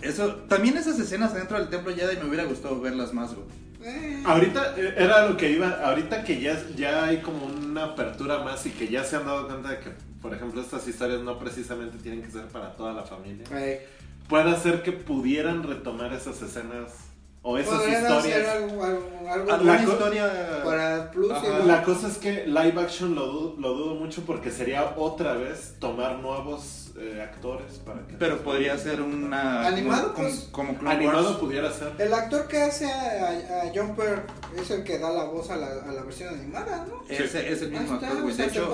[0.01, 3.45] Eso, también esas escenas dentro del templo Jedi me hubiera gustado verlas más, güey.
[3.85, 8.39] Eh, Ahorita eh, era lo que iba, ahorita que ya, ya hay como una apertura
[8.39, 11.37] más y que ya se han dado cuenta de que, por ejemplo, estas historias no
[11.37, 13.45] precisamente tienen que ser para toda la familia.
[13.51, 13.87] eh,
[14.27, 16.91] Puede ser que pudieran retomar esas escenas
[17.45, 18.55] o esas podrían hacer historias.
[18.55, 20.61] algo, algo, algo Alguna historia...
[20.63, 21.31] para Plus.
[21.63, 21.67] y.
[21.67, 25.75] La cosa es que live action lo, du- lo dudo mucho porque sería otra vez
[25.79, 28.13] tomar nuevos eh, actores para que...
[28.13, 29.65] Pero podría ser una...
[29.67, 30.47] Animado, como, pues.
[30.51, 31.37] como, Animado Wars.
[31.39, 31.91] pudiera ser.
[31.97, 34.21] El actor que hace a, a Jumper
[34.55, 37.03] es el que da la voz a la, a la versión animada, ¿no?
[37.09, 38.35] Ese es el mismo actor, güey.
[38.35, 38.71] De hecho,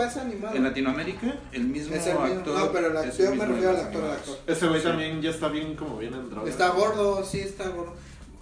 [0.53, 2.25] en Latinoamérica, el mismo Es el mismo.
[2.39, 2.59] actor...
[2.59, 4.37] No, pero la- es yo el me refiero al actor, actor.
[4.45, 4.87] Ese güey Sí.
[4.87, 6.47] también ya está bien como bien en droga.
[6.49, 7.93] Está gordo, sí está gordo.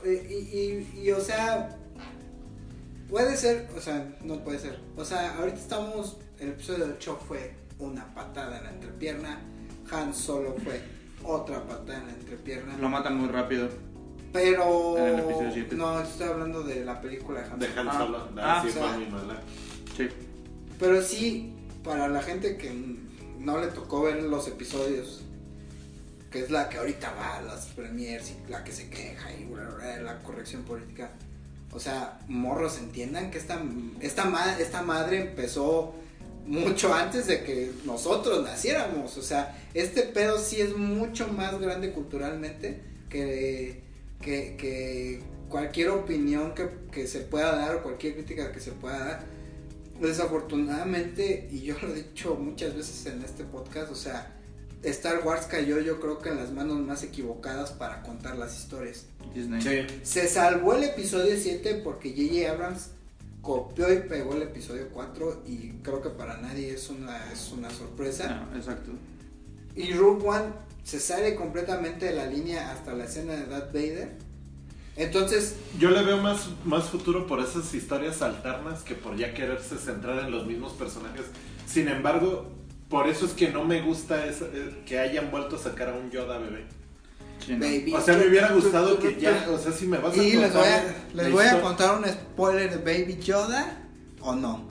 [0.08, 1.76] Eh, Y, y, y, o sea,
[3.10, 4.80] puede ser, o sea, no puede ser.
[4.96, 9.39] O sea, ahorita estamos, el episodio 8 fue una patada en la entrepierna,
[9.91, 10.82] Han Solo fue
[11.24, 13.70] otra patada en la entrepierna, Lo matan muy rápido.
[14.34, 14.98] pero...
[14.98, 15.76] En el episodio siete.
[15.76, 17.80] No, estoy hablando de la película de Han De Solo.
[17.82, 17.98] Han Ah.
[18.00, 18.32] Solo.
[18.38, 19.41] Ah, sí, o sea, fue muy mala.
[19.96, 20.08] Sí.
[20.80, 22.72] Pero sí, para la gente que
[23.39, 25.24] no le tocó ver los episodios,
[26.32, 29.48] que es la que ahorita va a las premiers y la que se queja y
[30.04, 31.12] la corrección política.
[31.72, 33.62] O sea, morros entiendan que esta,
[34.02, 35.94] esta, esta madre empezó
[36.46, 39.18] mucho antes de que nosotros naciéramos.
[39.18, 43.82] O sea, este pedo sí es mucho más grande culturalmente que,
[44.22, 49.00] que, que cualquier opinión que, que se pueda dar o cualquier crítica que se pueda
[49.00, 49.26] dar.
[50.02, 54.37] Desafortunadamente, y yo lo he dicho muchas veces en este podcast, o sea,
[54.84, 59.06] Star Wars cayó yo creo que en las manos más equivocadas para contar las historias.
[59.34, 59.62] Disney.
[59.62, 60.00] Sí.
[60.04, 62.52] Se salvó el episodio 7 porque J.J.
[62.52, 62.92] Abrams
[63.42, 67.70] copió y pegó el episodio 4 y creo que para nadie es una, es una
[67.70, 68.48] sorpresa.
[68.52, 68.92] Ah, exacto.
[69.76, 70.46] Y Rogue One
[70.84, 74.18] se sale completamente de la línea hasta la escena de Darth Vader.
[74.96, 79.78] Entonces, Yo le veo más, más futuro por esas historias alternas que por ya quererse
[79.78, 81.26] centrar en los mismos personajes.
[81.68, 82.57] Sin embargo,
[82.89, 85.93] por eso es que no me gusta esa- eh, que hayan vuelto a sacar a
[85.93, 86.65] un Yoda bebé.
[87.45, 87.60] Sí, ¿no?
[87.60, 87.93] baby.
[87.93, 90.52] O sea, me hubiera gustado que ya, o sea, si me vas a Y les
[90.52, 93.78] contar voy a, les voy a contar un spoiler de Baby Yoda
[94.21, 94.65] o no.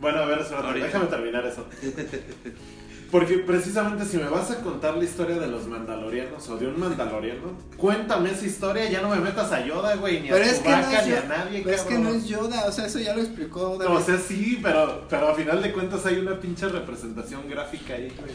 [0.00, 0.38] Bueno, a ver,
[0.74, 1.66] déjame terminar eso.
[3.18, 6.78] Porque precisamente si me vas a contar la historia de los mandalorianos o de un
[6.78, 10.52] mandaloriano, cuéntame esa historia, ya no me metas a Yoda, güey, ni Pero a no
[10.52, 13.14] Chewbacca, es, ni a nadie, pero es que no es Yoda, o sea, eso ya
[13.14, 13.96] lo explicó David.
[13.96, 18.12] O sea, sí, pero, pero a final de cuentas hay una pinche representación gráfica ahí,
[18.20, 18.32] güey.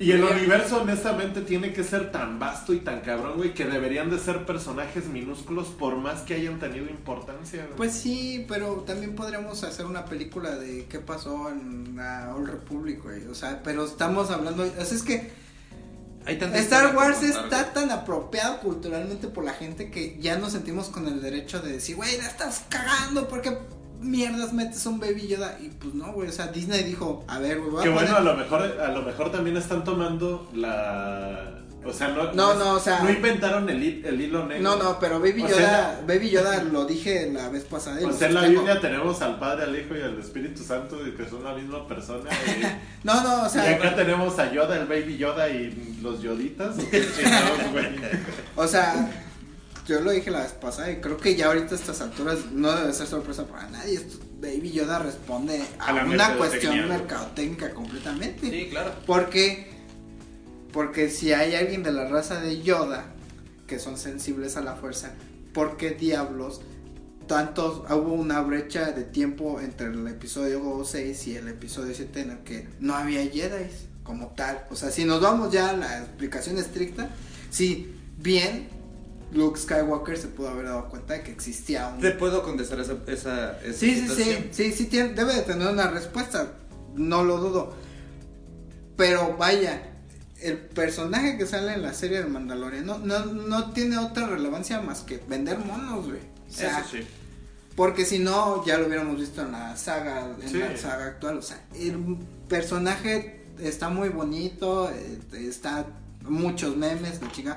[0.00, 4.10] Y el universo, honestamente, tiene que ser tan vasto y tan cabrón, güey, que deberían
[4.10, 7.76] de ser personajes minúsculos por más que hayan tenido importancia, güey.
[7.76, 13.02] Pues sí, pero también podríamos hacer una película de qué pasó en la Old Republic,
[13.02, 13.26] güey.
[13.26, 15.32] O sea, pero estamos hablando, o sea, es que
[16.26, 21.22] Star Wars está tan apropiado culturalmente por la gente que ya nos sentimos con el
[21.22, 23.56] derecho de decir, güey, la estás cagando porque
[24.00, 25.58] mierdas metes un Baby Yoda.
[25.60, 28.16] Y pues no, güey, o sea, Disney dijo, a ver, güey, a Que bueno, poner-
[28.16, 31.54] a lo mejor, a lo mejor también están tomando la...
[31.84, 34.62] O sea, no, No, o sea- No inventaron el, el hilo negro.
[34.62, 38.00] No, no, pero Baby O Yoda, sea, Baby Yoda lo dije la vez pasada.
[38.02, 38.42] y O sea, en la.
[38.42, 41.86] Biblia tenemos al Padre, al Hijo y al Espíritu Santo, y que son la misma
[41.86, 42.28] persona.
[42.60, 46.20] y- No, no, o Y sea, acá tenemos a Yoda, el Baby Yoda y los
[46.20, 46.76] Yoditas.
[48.56, 49.10] O sea,
[49.88, 52.70] yo lo dije la vez pasada y creo que ya ahorita a estas alturas no
[52.72, 53.94] debe ser sorpresa para nadie.
[53.94, 56.88] Esto- Baby Yoda responde a, A la una cuestión güey.
[56.88, 58.48] mercadotecnica completamente.
[58.48, 58.92] Sí, claro.
[59.04, 59.68] Porque,
[60.72, 63.06] porque si hay alguien de la raza de Yoda
[63.66, 65.12] que son sensibles a la fuerza,
[65.52, 66.60] ¿por qué diablos
[67.26, 72.30] tantos hubo una brecha de tiempo entre el episodio 6 y el episodio 7 en
[72.30, 73.66] el que no había Jedi
[74.04, 74.64] como tal?
[74.70, 77.10] O sea, si nos vamos ya a la explicación estricta,
[77.50, 78.68] sí, bien
[79.32, 82.94] Luke Skywalker se pudo haber dado cuenta de que existía un Te puedo contestar esa,
[83.06, 86.52] esa, esa Sí, sí, sí, sí, sí, tiene- debe de tener una respuesta,
[86.96, 87.74] no lo dudo.
[88.96, 89.82] Pero vaya,
[90.40, 94.80] el personaje que sale en la serie del Mandalorian no, no, no tiene otra relevancia
[94.80, 96.20] más que vender monos, güey.
[96.48, 97.00] O sea, Eso sí.
[97.76, 100.58] porque si no, ya lo hubiéramos visto en la saga, en Sí.
[100.58, 101.38] la saga actual.
[101.38, 102.16] O sea, el
[102.48, 105.86] personaje está muy bonito, eh, está
[106.22, 107.56] muchos memes, la chica,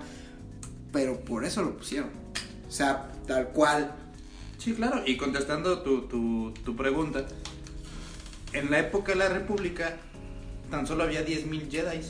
[0.91, 2.09] pero por eso lo pusieron.
[2.67, 3.95] O sea, tal cual.
[4.57, 5.03] Sí, claro.
[5.05, 7.25] Y contestando tu, tu, tu pregunta,
[8.53, 9.97] en la época de la República
[10.71, 12.01] tan solo había 10.000 Jedi.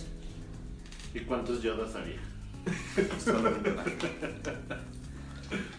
[1.14, 2.20] ¿Y cuántos Yodas había?
[3.20, 3.52] Solo.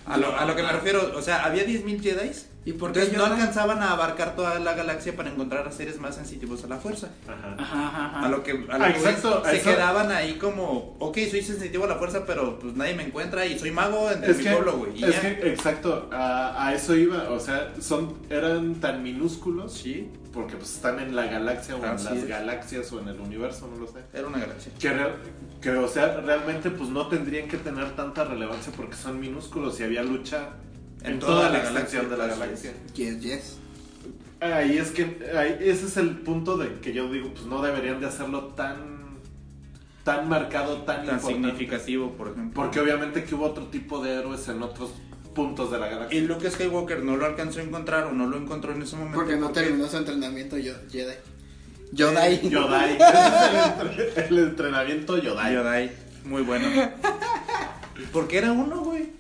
[0.05, 2.31] A lo, a lo que me refiero, o sea, había 10.000 Jedi.
[2.65, 5.99] ¿Y por qué Entonces no alcanzaban a abarcar toda la galaxia para encontrar a seres
[5.99, 7.09] más sensitivos a la fuerza.
[7.27, 7.57] Ajá.
[7.59, 8.27] Ajá, ajá, ajá.
[8.27, 11.43] A lo que, a lo Ah, que exacto, se eso- quedaban ahí como, ok, soy
[11.43, 14.45] sensitivo a la fuerza, pero pues nadie me encuentra y soy mago entre Es mi
[14.45, 14.93] que, pueblo, güey.
[14.97, 15.21] y es ya.
[15.21, 20.75] que, exacto, a, a eso iba, o sea, son, eran tan minúsculos, Sí, porque pues
[20.77, 22.29] están en la galaxia o en las es.
[22.29, 23.99] galaxias o en el universo, no lo sé.
[24.15, 24.71] era una galaxia.
[24.79, 25.17] Que, real-
[25.61, 29.83] que, o sea, realmente pues no tendrían que tener tanta relevancia porque son minúsculos y
[29.83, 30.51] había lucha
[31.05, 32.73] en, toda, la extensión de la galaxia.
[32.95, 33.57] Yes, yes.
[34.41, 35.03] Ahí es que,
[35.37, 39.19] ahí- ese es el punto de que yo digo, pues no deberían de hacerlo tan,
[40.05, 41.33] tan marcado, tan, Tan importante.
[41.49, 42.53] significativo, por ejemplo.
[42.61, 44.91] Porque obviamente que hubo otro tipo de héroes en otros
[45.35, 46.19] puntos de la galaxia.
[46.19, 49.17] Y Luke Skywalker no lo alcanzó a encontrar o no lo encontró en ese momento.
[49.19, 51.15] Porque no terminó su entrenamiento yo- Jedi.
[51.95, 52.49] Jedi.
[52.49, 52.95] Yodai.
[52.97, 55.55] Ese es el, entre- el entrenamiento Yodai.
[55.55, 55.91] Jedi,
[56.25, 56.67] muy bueno.
[58.13, 59.11] Porque era uno, güey.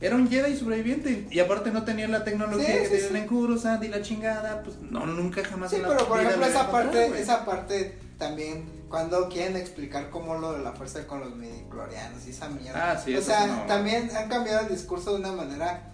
[0.00, 1.26] Era un Jedi sobreviviente.
[1.30, 3.16] Y aparte no tenía la tecnología Sí, que sí, tienen sí.
[3.18, 4.62] en Coruscant y la chingada.
[4.62, 8.64] Pues no, nunca jamás Sí, en la pero por ejemplo esa parte, esa parte también
[8.88, 12.92] cuando quieren explicar cómo lo de la fuerza con los midichlorianos y esa mierda.
[12.92, 15.92] Ah, sí, o sea, también han cambiado el discurso de una manera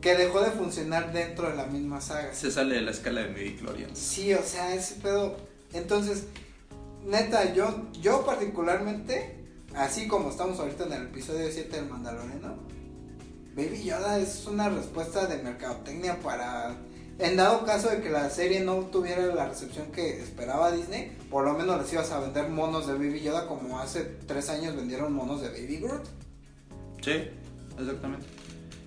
[0.00, 2.32] que dejó de funcionar dentro de la misma saga.
[2.32, 3.98] Se sale de la escala de midichlorians.
[3.98, 5.36] Sí, o sea, ese pedo.
[5.72, 6.24] Entonces,
[7.04, 12.56] neta, yo, yo particularmente, así como estamos ahorita en el episodio 7 del Mandaloriano,
[13.58, 16.76] Baby Yoda es una respuesta de mercadotecnia para.
[17.18, 21.44] En dado caso de que la serie no tuviera la recepción que esperaba Disney, por
[21.44, 25.12] lo menos les ibas a vender monos de Baby Yoda como hace tres años vendieron
[25.12, 26.04] monos de Baby Groot.
[27.02, 27.28] Sí,
[27.76, 28.26] exactamente.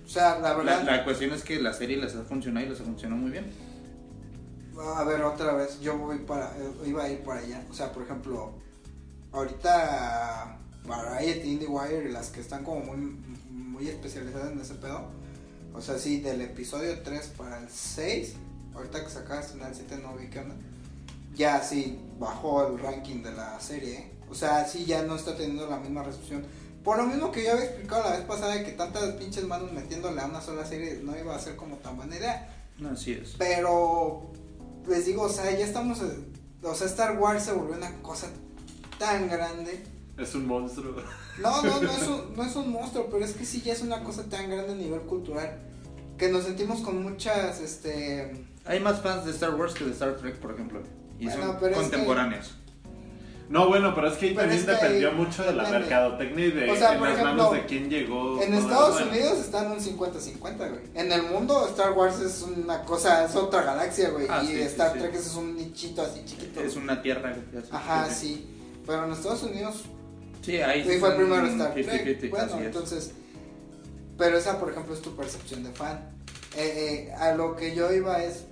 [0.06, 0.82] O sea, la verdad.
[0.84, 3.52] la cuestión es que la serie les ha funcionado y les ha funcionado muy bien.
[4.96, 7.62] A ver, otra vez, yo voy para, eh, iba a ir para allá.
[7.70, 8.54] O sea, por ejemplo,
[9.32, 10.56] ahorita
[10.86, 13.14] Variety, IndieWire y las que están como muy,
[13.82, 15.02] muy especializadas en ese pedo.
[15.74, 18.34] O sea, sí, del episodio 3 para el 6,
[18.74, 20.54] ahorita que sacaste en el 7 no vi qué onda.
[21.34, 23.94] Ya sí, bajó el ranking de la serie.
[23.94, 24.12] ¿eh?
[24.30, 26.44] O sea, sí, ya no está teniendo la misma recepción.
[26.84, 29.72] Por lo mismo que yo había explicado la vez pasada de que tantas pinches manos
[29.72, 32.54] metiéndole a una sola serie no iba a ser como tan buena idea.
[32.90, 33.34] Así es.
[33.38, 34.30] Pero
[34.86, 36.00] les digo, o sea, ya estamos.
[36.62, 38.28] O sea, Star Wars se volvió una cosa
[38.98, 39.82] tan grande.
[40.22, 40.94] Es un monstruo.
[41.40, 43.82] No, no, no es, un, no es un monstruo, pero es que sí ya es
[43.82, 45.58] una cosa tan grande a nivel cultural.
[46.16, 48.32] Que nos sentimos con muchas, este.
[48.64, 50.80] Hay más fans de Star Wars que de Star Trek, por ejemplo.
[51.18, 52.54] Y Bueno, son pero es contemporáneos.
[53.48, 55.80] No, bueno, pero es que ahí también es que dependió ahí mucho de la depende.
[55.80, 58.40] mercadotecnia y de O sea, en por las ejemplo, manos de quién llegó.
[58.40, 59.02] En Estados.
[59.02, 60.80] Unidos están un 50-50, güey.
[60.94, 64.26] En el mundo, Star Wars es una cosa, es otra galaxia, güey.
[64.30, 65.00] Ah, y sí, Star sí.
[65.00, 66.60] Trek es un nichito así chiquito.
[66.62, 67.36] Es una tierra.
[67.58, 68.46] así, Ajá, sí.
[68.86, 69.82] Pero en Estados Unidos
[70.42, 71.84] Sí, ahí Sí, fue son primero Star 50-50,
[72.18, 72.30] Trek.
[72.30, 72.66] Bueno, es.
[72.66, 73.12] entonces.
[74.18, 76.10] Pero esa, por ejemplo, es tu percepción de fan.
[76.56, 78.44] Eh, eh, a lo que yo iba es.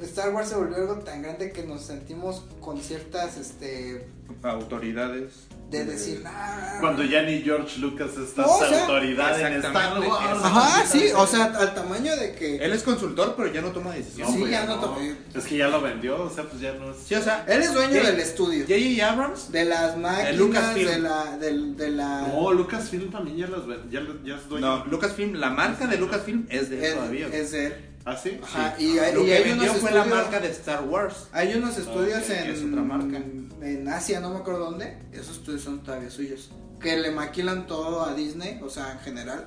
[0.00, 4.06] Star Wars se volvió algo tan grande que nos sentimos con ciertas, este.
[4.42, 5.47] Autoridades.
[5.70, 6.80] De decir, "Nah".
[6.80, 10.40] Cuando ya ni George Lucas es No, tanta o sea, autoridad en Star Wars.
[10.42, 12.56] Ajá, sí, o sea, al tamaño de que.
[12.56, 14.32] Él es consultor, pero ya no toma decisiones.
[14.32, 14.96] Sí, pues ya no to-
[15.34, 16.96] Es que ya lo vendió, o sea, pues ya no es.
[17.06, 18.64] Sí, o sea, Él es dueño J- del estudio.
[18.66, 19.10] J.J.
[19.12, 19.52] Abrams.
[19.52, 20.88] De las máquinas, Lucasfilm.
[20.90, 21.36] de la.
[21.36, 24.66] del- de la No, Lucasfilm también ya, las ya, ya es dueño.
[24.78, 27.26] No, Lucasfilm, la marca de Lucasfilm es de él es, todavía.
[27.30, 27.74] es de él.
[28.08, 28.40] ¿Ah, sí?
[28.42, 28.84] Ajá, Sí.
[28.94, 31.28] y, hay- Lo y que hay vendió unos fue la estudios- marca de Star Wars.
[31.32, 33.16] Hay unos estudios Ok, en, es otra marca.
[33.18, 34.98] en Asia, no me acuerdo dónde.
[35.12, 36.50] Esos estudios son todavía suyos.
[36.80, 39.46] Que le maquilan todo a Disney, o sea, en general.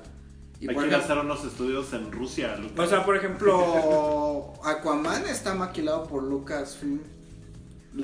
[0.60, 2.86] Y Hay que hacer unos estudios en Rusia, Lucas.
[2.86, 7.00] o sea, por ejemplo, Aquaman está maquilado por Lucasfilm.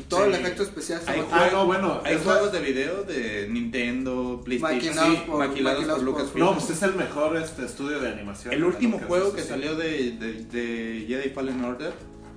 [0.08, 1.22] Todo el efecto especial Hay.
[1.32, 5.78] Ah, no, bueno, hay la- juegos de video de Nintendo, PlayStation, Maquinados sí, por- maquilados
[5.78, 6.44] maquilados por Lucasfilm.
[6.44, 8.52] No, pues es el mejor este estudio de animación.
[8.52, 11.92] El último juego que salió de, de, de Jedi Fallen Order,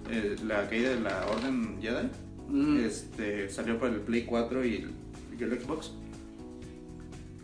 [0.09, 2.09] eh, la caída de la Orden Jedi,
[2.47, 2.85] Mm.
[2.85, 4.91] este, salió para el Play 4 y el,
[5.39, 5.91] y el Xbox.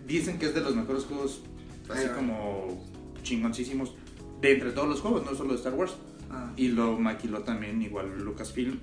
[0.05, 1.41] Dicen que es de los mejores juegos,
[1.89, 2.81] así como
[3.23, 3.93] chingoncísimos,
[4.41, 5.93] de entre todos los juegos, no solo de Star Wars.
[6.31, 6.51] Ah.
[6.55, 8.79] Y lo maquiló también igual Lucasfilm.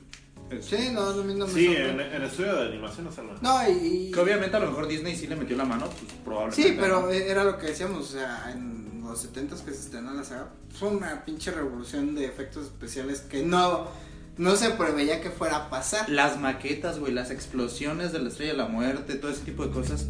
[0.61, 3.43] Sí, no, no, no me Sí, en, en estudio de animación es el mejor.
[3.43, 4.11] No, y...
[4.13, 6.63] Que obviamente a lo mejor Disney sí le metió la mano, pues probablemente.
[6.63, 7.11] Sí, pero ¿no?
[7.11, 10.91] era lo que decíamos, o sea, en los 70 que se estrenó la saga, fue
[10.91, 13.89] una pinche revolución de efectos especiales que no,
[14.37, 16.09] no se preveía que fuera a pasar.
[16.09, 19.73] Las maquetas, güey, las explosiones de la Estrella de la Muerte, todo ese tipo de
[19.73, 20.07] cosas.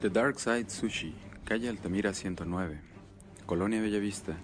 [0.00, 1.14] The Dark Side Sushi,
[1.44, 2.80] calle Altamira 109,
[3.46, 4.36] Colonia Bellavista.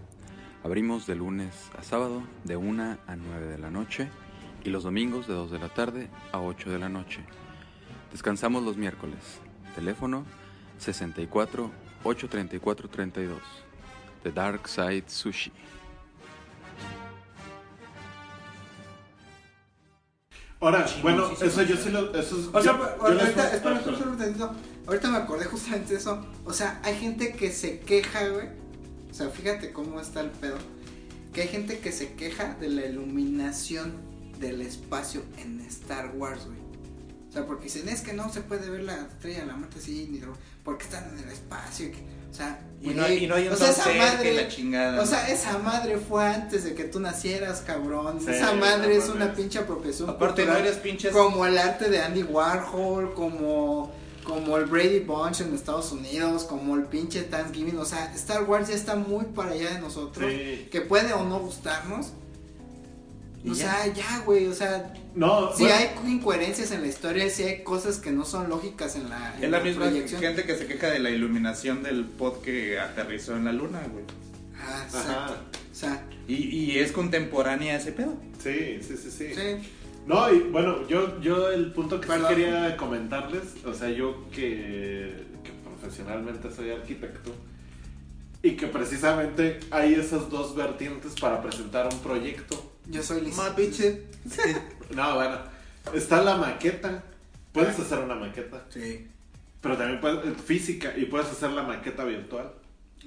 [0.63, 4.09] Abrimos de lunes a sábado de 1 a 9 de la noche
[4.63, 7.21] y los domingos de 2 de la tarde a 8 de la noche.
[8.13, 9.19] Descansamos los miércoles.
[9.75, 10.25] Teléfono
[10.79, 11.71] 64
[12.05, 13.41] 834 32.
[14.23, 15.51] The Dark Side Sushi.
[20.63, 21.83] Ahora, bueno, Chingoncísimo, eso yo sí.
[21.85, 22.15] sí lo.
[22.15, 24.55] Eso es, O sea, yo- yo ahorita, espera, espera, tantito.
[24.87, 26.27] Ahorita me acordé justamente de eso.
[26.45, 28.49] O sea, hay gente que se queja, güey.
[29.11, 30.57] O sea, fíjate cómo está el pedo.
[31.33, 33.95] Que hay gente que se queja de la iluminación
[34.39, 36.59] del espacio en Star Wars, güey.
[37.29, 39.79] O sea, porque dicen, es que no se puede ver la estrella de la muerte
[39.79, 40.21] así, ni
[40.65, 41.87] porque están en el espacio.
[41.87, 44.49] y que- o sea, Y no, y no hay un o sea, esa madre, la
[44.49, 45.03] chingada.
[45.03, 48.21] o sea, esa madre fue antes de que tú nacieras, cabrón.
[48.21, 51.13] Sí, esa madre no es una pinche apropiación Aparte no eres pinches...
[51.13, 53.93] como el arte de Andy Warhol, como,
[54.25, 57.79] como el Brady Bunch en Estados Unidos, como el pinche Thanksgiving.
[57.79, 60.31] O sea, Star Wars ya está muy para allá de nosotros.
[60.31, 60.68] Sí.
[60.71, 62.09] Que puede o no gustarnos.
[63.43, 63.55] O ya.
[63.55, 64.47] sea, ya, güey.
[64.49, 68.25] O sea, No, si bueno, hay incoherencias en la historia, si hay cosas que no
[68.25, 70.21] son lógicas en la, en Es la misma proyección.
[70.21, 74.05] gente que se queja de la iluminación del pod que aterrizó en la luna, güey.
[74.59, 75.01] Ah, Ajá.
[75.27, 75.59] exacto.
[75.73, 78.12] O sea, Y, y es contemporánea ese pedo.
[78.43, 79.35] Sí, sí, sí, sí.
[79.35, 79.71] sí.
[80.11, 85.25] No, y bueno, yo, yo el punto que sí quería comentarles, o sea, yo que,
[85.45, 87.33] que profesionalmente soy arquitecto
[88.43, 92.73] y que precisamente hay esas dos vertientes para presentar un proyecto.
[92.87, 93.43] Yo soy listo.
[93.57, 94.03] Pinche.
[94.95, 95.37] No, bueno,
[95.95, 97.05] está la maqueta,
[97.53, 99.07] puedes hacer una maqueta, Sí.
[99.61, 102.51] pero también puedes, física y puedes hacer la maqueta virtual,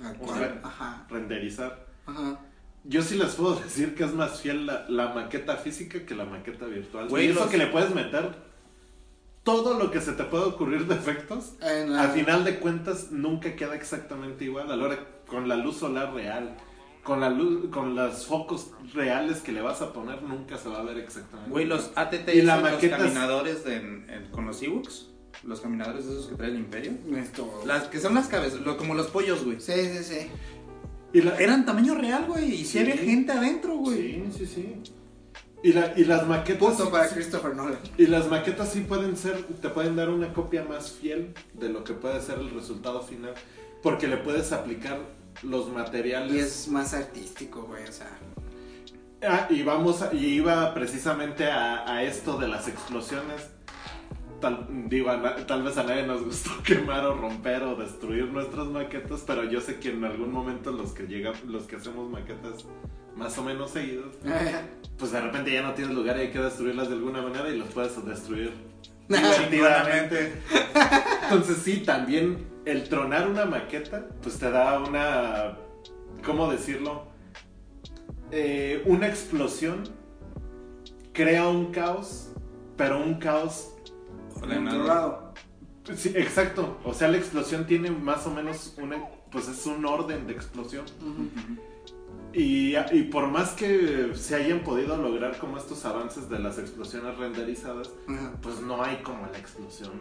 [0.02, 0.40] Ah, O ¿cuál?
[0.40, 1.06] sea, Ajá.
[1.10, 1.86] renderizar.
[2.06, 2.40] Ajá.
[2.86, 6.26] Yo sí les puedo decir que es más fiel la, la maqueta física que la
[6.26, 7.08] maqueta virtual.
[7.08, 8.36] Güey, y eso los- que le puedes meter
[9.44, 12.00] todo lo que se te puede ocurrir de efectos, Eh, no.
[12.00, 14.72] al final de cuentas nunca queda exactamente igual.
[14.72, 16.56] A la hora con la luz solar real,
[17.04, 20.80] con la luz, con los focos reales que le vas a poner, nunca se va
[20.80, 21.52] a ver exactamente.
[21.52, 21.92] Güey, los.
[21.96, 25.10] ATT Y la los caminadores de- en- en- con los Ewoks.
[25.44, 26.94] Los caminadores de esos que trae el Imperio.
[27.18, 29.60] Esto- Las que son las cabezas, lo- como los pollos, güey.
[29.60, 30.28] Sí, sí, sí.
[31.14, 32.54] Y la- Eran tamaño real, güey.
[32.54, 32.80] Y sí, Sí.
[32.80, 33.98] había gente adentro, güey.
[33.98, 34.76] Sí, sí, sí.
[35.64, 36.60] Y, la- y las maquetas.
[36.76, 37.78] Punto para sí- Christopher Nolan.
[37.98, 41.84] Y las maquetas sí pueden ser, te pueden dar una copia más fiel de lo
[41.84, 43.34] que puede ser el resultado final,
[43.82, 45.00] porque le puedes aplicar
[45.44, 46.34] los materiales.
[46.34, 48.10] Y es más artístico, güey, o sea.
[49.26, 53.42] Ah, y vamos, a- y iba precisamente a, a esto de las explosiones.
[54.44, 58.68] Tal, digo, na- tal vez a nadie nos gustó quemar o romper o destruir nuestras
[58.68, 62.66] maquetas, pero yo sé que en algún momento los que llegan, los que hacemos maquetas
[63.16, 64.16] más o menos seguidos,
[64.98, 67.58] pues de repente ya no tienes lugar y hay que destruirlas de alguna manera y
[67.58, 68.52] los puedes destruir
[69.08, 70.34] divertidamente.
[71.24, 75.58] Entonces sí, también el tronar una maqueta, pues te da una,
[76.26, 77.06] ¿cómo decirlo?
[78.32, 79.84] Eh, una explosión
[81.14, 82.34] crea un caos,
[82.76, 83.70] pero un caos...
[84.48, 85.34] Controlado.
[85.96, 86.78] Sí, exacto.
[86.86, 88.98] O sea, la explosión tiene más o menos una...
[89.32, 90.86] Pues es un orden de explosión.
[91.02, 91.62] Ujú.
[92.34, 97.18] Y, y por más que se hayan podido lograr como estos avances de las explosiones
[97.18, 98.34] renderizadas, Ajá.
[98.42, 99.92] pues no hay como la explosión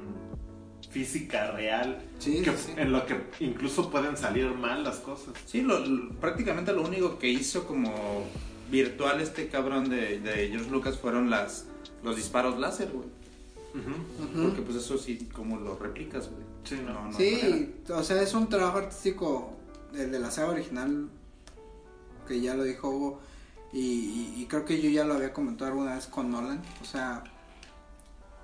[0.91, 2.73] física real, Sí, que, sí.
[2.77, 5.35] en lo que incluso pueden salir mal las cosas.
[5.47, 8.25] Sí, lo- lo- prácticamente lo único que hizo como
[8.71, 11.67] virtual este cabrón de, de George Lucas fueron las
[12.03, 13.07] los disparos láser, güey.
[13.73, 16.43] Porque pues eso sí, como lo replicas, güey.
[16.65, 17.09] Sí, ¿no?
[17.11, 17.17] No.
[17.17, 19.53] Sí, o sea, es un trabajo artístico,
[19.95, 21.09] el de la saga original,
[22.29, 23.21] que ya lo dijo Hugo,
[23.73, 26.85] y, y- y creo que yo ya lo había comentado alguna vez con Nolan, o
[26.85, 27.25] sea,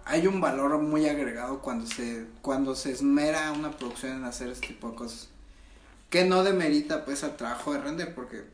[0.07, 4.68] hay un valor muy agregado cuando se, cuando se esmera una producción en hacer este
[4.68, 5.29] tipo de cosas,
[6.09, 8.45] que no demerita pues al trabajo de render, porque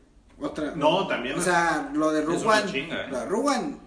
[0.41, 0.75] otra...
[0.75, 3.09] No, también O sea, lo de One, chinga, ¿eh?
[3.09, 3.77] la One,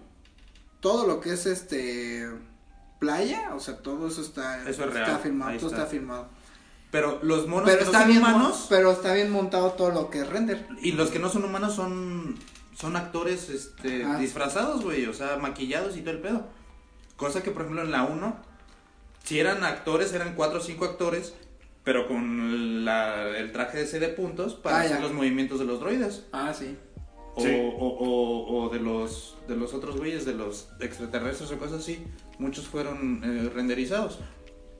[0.79, 2.27] todo lo que es este
[2.99, 5.15] playa, o sea, todo eso está, Eso es está
[5.47, 5.83] ahí todo está.
[5.83, 6.27] está filmado.
[6.91, 9.91] Pero los monos Pero que no está son bien humanos pero está bien montado todo
[9.91, 10.67] lo que es render.
[10.81, 12.35] y los que no son humanos son
[12.75, 14.17] son actores este Ah.
[14.17, 16.47] disfrazados, güey, o sea, maquillados y todo el pedo.
[17.17, 18.37] Cosa que por ejemplo en la 1
[19.23, 21.33] si eran actores, eran cuatro o cinco actores,
[21.83, 24.99] pero con la- el traje de C de puntos para Ah, hacer ya.
[25.01, 26.23] los movimientos de los droides.
[26.31, 26.75] Ah, sí.
[27.39, 27.55] O, Sí.
[27.79, 32.05] o, o- o de los de los otros güeyes, de los extraterrestres o cosas así,
[32.37, 34.19] muchos fueron eh, renderizados.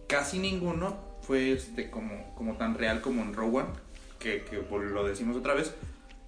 [0.07, 3.69] Casi ninguno fue este como, como tan real como en One,
[4.19, 5.73] que, que lo decimos otra vez,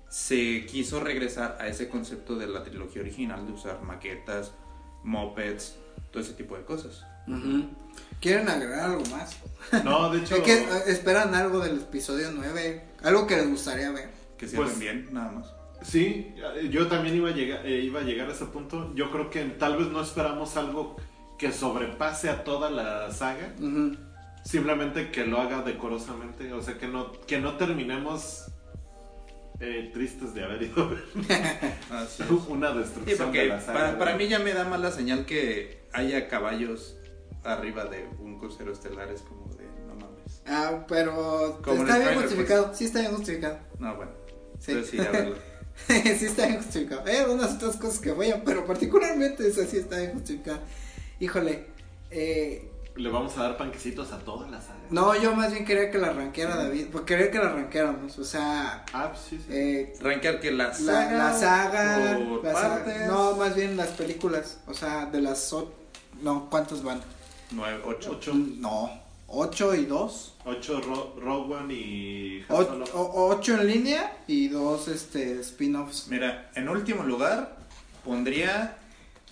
[0.10, 4.52] se quiso regresar a ese concepto de la trilogía original de usar maquetas,
[5.04, 5.76] mopeds,
[6.12, 7.06] todo ese tipo de cosas.
[8.20, 9.38] ¿Quieren agregar algo más?
[9.84, 13.92] No, de hecho, Es que eh, esperan algo del episodio 9, algo que les gustaría
[13.92, 14.10] ver.
[14.38, 15.54] que sirven Pues- bien, nada más.
[15.82, 16.34] Sí,
[16.70, 18.94] yo también iba a, llegar, eh, iba a llegar a ese punto.
[18.96, 20.96] Yo creo que tal vez no esperamos algo
[21.40, 23.54] que sobrepase a toda la saga.
[24.44, 26.52] Simplemente que lo haga decorosamente.
[26.54, 28.46] O sea, que no, que no terminemos
[29.60, 31.04] eh, tristes de haber ido a ver
[32.50, 33.80] una Sí, destrucción porque de la saga.
[33.80, 36.98] para, para mí ya me da mala señal que haya caballos
[37.44, 39.10] arriba de un crucero estelar.
[39.10, 40.42] Es como de, no mames.
[40.48, 42.74] Ah, pero Como está bien trailer, justificado.
[42.74, 43.58] Sí está bien justificado.
[43.80, 44.12] No, bueno.
[44.60, 44.72] Sí.
[44.74, 45.36] Entonces sí, ya verlo.
[45.88, 47.04] sí está bien justificado.
[47.06, 50.60] Hay algunas otras cosas que fallan, pero particularmente esa sí está bien justificada.
[51.20, 51.68] Híjole.
[52.12, 54.80] Eh, Le vamos a dar panquecitos a toda la saga.
[54.90, 56.88] no, yo más bien quería que la arranqueara David.
[56.92, 58.18] Pues quería que la arranqueáramos.
[58.20, 59.46] O sea, Ah, pues sí, sí.
[59.50, 61.12] eh, Rankear que la saga.
[61.18, 62.20] la saga.
[62.28, 63.08] por la saga-.
[63.08, 64.60] No, más bien las películas.
[64.68, 65.56] O sea, de las.
[66.22, 67.02] No, ¿cuántos van?
[67.52, 68.12] Nueve, ocho.
[68.12, 68.34] Ocho.
[68.34, 69.01] No,
[69.34, 70.34] 8 y 2.
[70.46, 72.86] Ocho Ro- Rogue One y Han Solo.
[72.94, 76.08] 8 en línea y 2 este, spin-offs.
[76.10, 77.56] Mira, en último lugar
[78.04, 78.78] pondría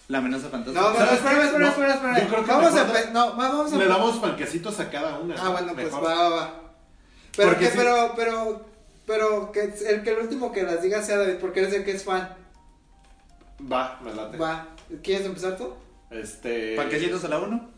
[0.08, 0.80] la amenaza fantasma.
[0.82, 2.22] No, no, espérame, No, espérame, espérame.
[2.22, 4.90] yo creo que vamos a, mejor pe- no, va- vamos a Le damos panquecitos a
[4.90, 5.36] cada una.
[5.38, 6.06] Ah, bueno, pues Mejor.
[6.06, 6.62] va, va, va.
[7.36, 8.66] Pero Porque que, sí- pero, pero,
[9.06, 11.92] pero que el que el último que las diga sea David, porque eres el que
[11.92, 12.36] es fan.
[13.72, 14.38] Va, me late.
[14.38, 14.68] Va.
[15.04, 15.74] ¿Quieres empezar tú?
[16.10, 16.76] Este.
[16.76, 17.70] Panquecitos a la uno.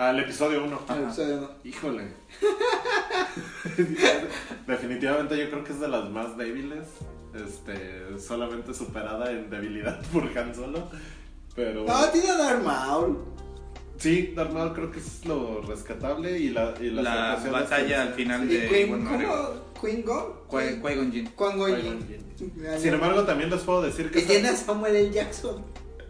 [0.00, 0.80] Al episodio 1.
[0.96, 1.48] El episodio uno.
[1.62, 2.08] Híjole.
[4.66, 6.86] Definitivamente yo creo que es de las más débiles.
[7.34, 10.88] Este, solamente superada en debilidad por Han Solo.
[11.54, 13.18] Pero No, tiene a Darth Maul.
[13.98, 18.14] sí, Darth Maul creo que es lo rescatable y la y las La batalla al
[18.14, 19.10] final de Queen, Iwan ¿cómo?
[19.18, 19.64] McGregor.
[19.80, 20.26] ¿Queen Gon?
[20.48, 21.30] Qui- Qui-Gon Jinn.
[22.78, 25.10] Sin embargo, también les puedo decir que Que tiene a Samuel L.
[25.12, 25.62] Jackson.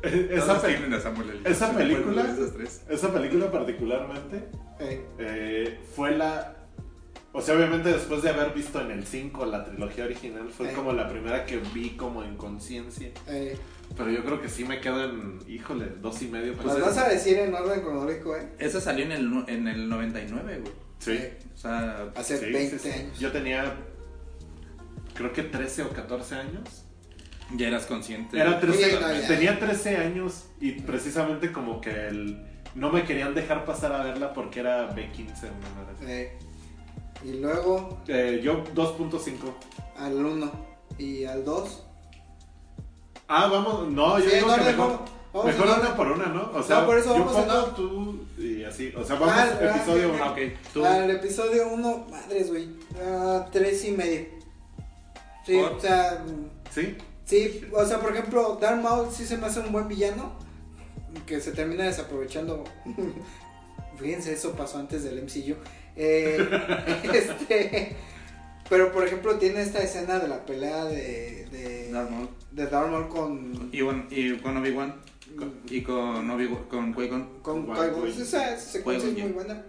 [0.03, 1.41] Esa, pe- tienen a Samuel L.
[1.51, 2.37] esa película-
[2.89, 4.49] esa película particularmente
[4.79, 6.57] Eh, eh, fue la
[7.33, 10.75] o sea, obviamente después de haber visto en el 5 la trilogía original, fue Eh.
[10.75, 13.11] como la primera que vi como en conciencia.
[13.29, 13.57] eh.
[13.97, 16.55] Pero yo creo que sí me quedo en, híjole, dos y medio.
[16.55, 18.49] Las Pues vas a decir en orden cronológico, ¿eh?
[18.59, 20.73] Esa salió en el, en el 99, güey.
[20.99, 21.13] Sí.
[21.13, 22.99] Eh, O sea, Hace sí, 20 sí, sí.
[22.99, 23.19] años.
[23.21, 23.75] Yo tenía,
[25.15, 26.80] creo que 13 o 14 años.
[27.57, 28.39] Ya eras consciente.
[28.39, 29.27] Era 13, Sí, no, ya.
[29.27, 34.33] tenía 13 años y precisamente como que el, no me querían dejar pasar a verla
[34.33, 35.27] porque era B15.
[35.27, 36.05] una madre así.
[36.07, 36.39] Eh,
[37.25, 39.55] y luego Eh, yo 2.5.
[39.99, 40.53] al 1
[40.99, 41.87] y al 2.
[43.29, 45.01] Ah, vamos, no, yo Sí, digo en que mejor,
[45.33, 46.51] vamos mejor una por una, ¿no?
[46.55, 48.93] O sea, No, por eso yo vamos en pongo tú y así.
[48.97, 50.25] O sea, vamos Ah, ah, episodio ok, 1.
[50.25, 50.39] Ah, ok.
[50.75, 50.85] Tú.
[50.85, 52.69] Al episodio 1, madres, güey.
[53.53, 54.27] Tres y medio.
[55.47, 55.73] Sí, ¿Por?
[55.73, 56.25] o sea.
[56.71, 56.97] ¿Sí?
[57.31, 60.33] Sí, o sea, por ejemplo, Darth Maul sí se me hace un buen villano.
[61.27, 62.65] Que se termina desaprovechando.
[64.01, 65.55] Fíjense, eso pasó antes del MCU.
[65.95, 66.49] Eh,
[67.15, 67.97] este.
[68.69, 71.47] Pero por ejemplo, tiene esta escena de la pelea de.
[71.53, 72.29] de Darth Maul.
[72.51, 73.69] de Darth Maul con.
[73.73, 74.97] Y, bueno, y con Obi-Wan.
[75.69, 77.41] Y con Obi con Qui-Gon.
[77.43, 78.09] con Con Qui-Gon.
[78.09, 79.63] Esa, esa secuencia es muy buena.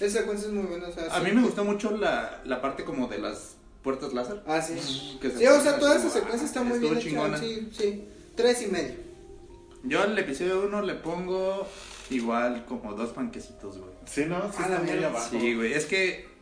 [0.00, 0.88] Esa secuencia es muy buena.
[0.88, 1.26] O sea, A sí.
[1.26, 3.53] mí me gustó mucho la, la parte como de las
[3.84, 4.42] puertas láser.
[4.46, 5.18] Ah, sí.
[5.20, 7.38] Que se Sí, o sea, toda esa secuencia está muy bien hecha.
[7.38, 8.04] Sí, sí.
[8.34, 8.94] Tres y medio.
[9.84, 11.68] Yo al episodio 1 le pongo
[12.10, 13.90] igual como dos panquecitos, güey.
[14.06, 15.28] Sí, no, sí Ah, la está muy abajo.
[15.30, 15.74] Sí, güey.
[15.74, 16.33] Es que.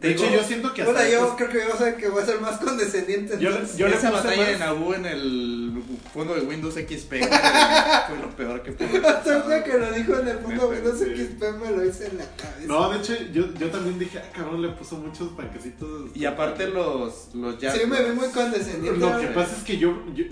[0.00, 2.26] De hecho, yo siento que hasta yo después- creo que vas a que voy a
[2.26, 3.38] ser más condescendiente.
[3.38, 3.76] Yo- entonces.
[3.76, 5.82] yo le esa puse batalla más- de Naboo en el
[6.14, 7.30] fondo de Windows XP güey,
[8.08, 11.04] fue lo peor que pude ahí que lo dijo en el fondo Neta, Windows sí.
[11.26, 12.66] XP me lo hice en la cabeza.
[12.66, 16.10] No, de hecho, yo, yo también dije, ah, cabrón, le puso muchos panquecitos.
[16.14, 17.86] Y aparte los, los sí, Jaguars.
[17.88, 18.98] me vi muy condescendiente.
[18.98, 20.24] Lo que pasa es que yo, yo-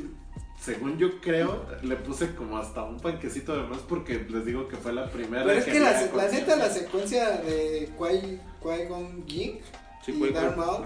[0.61, 4.77] según yo creo, le puse como hasta un panquecito de más porque les digo que
[4.77, 5.45] fue la primera.
[5.45, 9.59] Pero es que la, a la neta, la secuencia de Qui- Qui-Gon Jinn,
[10.05, 10.57] Sí, y Darth.
[10.57, 10.85] Maul,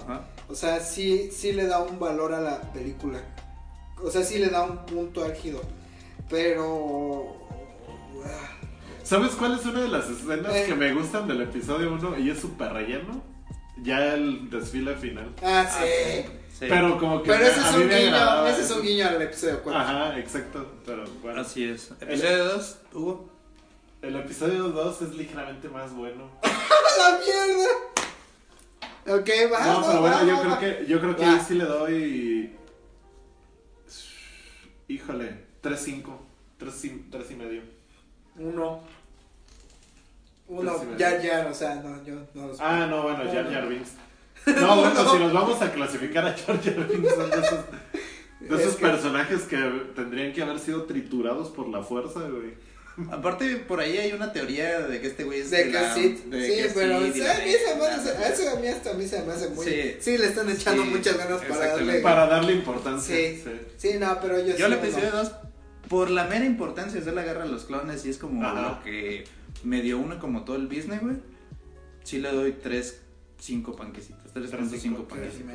[0.49, 3.21] o sea, sí, sí le da un valor a la película.
[4.03, 5.61] O sea, sí le da un punto álgido.
[6.29, 7.37] Pero.
[8.25, 8.51] ah,
[9.05, 10.65] ¿Sabes cuál es una de las escenas Eh.
[10.67, 13.23] que me gustan del episodio 1 y es súper relleno?
[13.83, 15.31] Ya el desfile final.
[15.43, 16.25] Ah, sí.
[16.59, 16.67] Sí.
[16.69, 19.61] Pero como que Pero ese a es un guiño, ese es un guiño al episodio
[19.63, 19.81] 4.
[19.81, 20.67] Ajá, exacto.
[20.87, 21.41] Pero bueno.
[21.41, 21.91] Así es.
[22.01, 23.29] Episodio 2, Hugo.
[24.03, 26.29] El episodio 2 es ligeramente más bueno.
[26.95, 27.93] ¡A la mierda!
[29.21, 29.67] Ok, va.
[29.67, 32.57] No, pero bueno, yo creo que, yo creo que ahí sí le doy.
[34.89, 36.19] Híjole, 3-5.
[36.59, 37.63] 3 y, medio.
[38.37, 38.81] Uno.
[40.49, 42.61] Uno, ya, ya, o sea, no, yo no los.
[42.61, 43.51] Ah, no, bueno, No, Jar.
[43.51, 43.93] Jar Binks.
[44.47, 45.13] No, bueno, No.
[45.13, 47.59] si nos vamos a clasificar a Jar Jar Binks, son de esos,
[48.41, 49.57] de Es esos personajes que
[49.95, 52.55] tendrían que haber sido triturados por la fuerza, güey.
[53.11, 56.23] Aparte, por ahí hay una teoría de que este güey es De que la- sí,
[56.29, 58.61] de sí, que pero o sea, la a mí se me hace, a eso a
[58.61, 59.97] mí hasta a mí se me hace muy, Sí.
[60.01, 63.17] sí, le están echando Sí, muchas ganas para darle, Para darle importancia.
[63.17, 63.43] Sí.
[63.79, 64.83] sí, no, pero yo, Yo sí le no.
[64.83, 65.33] puse dos
[65.89, 68.61] por la mera importancia de hacer la guerra a los clones y es como Ajá.
[68.63, 69.25] lo que
[69.65, 71.17] me dio uno como todo el business, güey.
[72.05, 73.01] Sí le doy tres,
[73.39, 74.33] cinco panquecitos.
[74.33, 75.49] Tres, Tres, cinco cinco, panquecitos.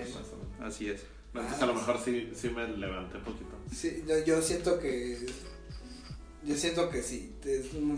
[0.62, 1.02] Así es.
[1.34, 3.52] Entonces a lo mejor sí, sí me levanté poquito.
[3.74, 5.18] Sí, yo, yo siento que.
[6.48, 7.34] Yo siento que sí.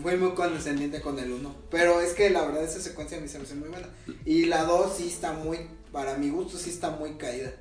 [0.02, 1.54] Fui muy condescendiente con el 1.
[1.70, 3.88] Pero es que la verdad esa secuencia a mí se me hace muy buena.
[4.24, 5.58] Y la 2 sí está muy.
[5.92, 7.52] Para mi gusto sí está muy caída.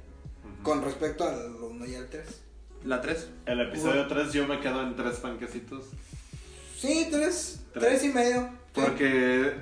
[0.43, 0.63] Ujú.
[0.63, 2.25] Con respecto al 1 y al 3.
[2.85, 3.27] La tres.
[3.45, 5.83] El episodio 3 yo me quedo en tres panquecitos.
[6.77, 7.59] Sí, 3.
[7.73, 7.85] Tres.
[7.85, 8.41] 3 y medio.
[8.41, 8.81] Sí.
[8.81, 9.53] Porque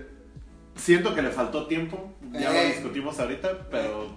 [0.76, 2.14] siento que le faltó tiempo.
[2.32, 2.74] Ya lo Eh.
[2.74, 4.16] discutimos ahorita, pero.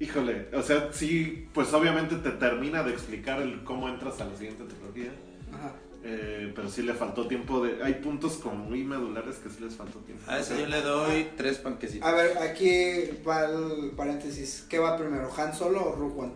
[0.00, 4.36] Híjole, o sea, sí, pues obviamente te termina de explicar el cómo entras a la
[4.36, 5.12] siguiente trilogía.
[5.52, 5.72] Ajá.
[6.04, 7.82] eh, pero sí le faltó tiempo de.
[7.82, 10.22] Hay puntos como muy medulares que sí les faltó tiempo.
[10.30, 12.08] A eso yo le doy tres panquecitos.
[12.08, 14.64] A ver, aquí va el paréntesis.
[14.68, 16.32] ¿Qué va primero, Han Solo o Rogue One?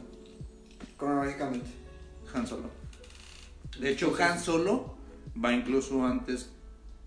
[0.96, 1.70] Cronológicamente.
[2.34, 2.70] Han Solo.
[3.78, 4.94] De hecho, Han Solo
[5.42, 6.50] va incluso antes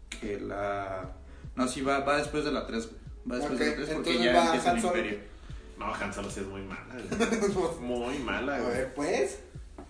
[0.10, 1.12] que la.
[1.56, 2.89] No, sí, va, va después de la 3.
[3.32, 4.97] Va después de la Ok, 3 porque entonces ya empieza el Solo.
[4.97, 5.20] Imperio.
[5.80, 6.86] No, Han Solo sí es muy mala.
[7.82, 8.74] Muy mala, A güey.
[8.74, 9.39] ver, pues.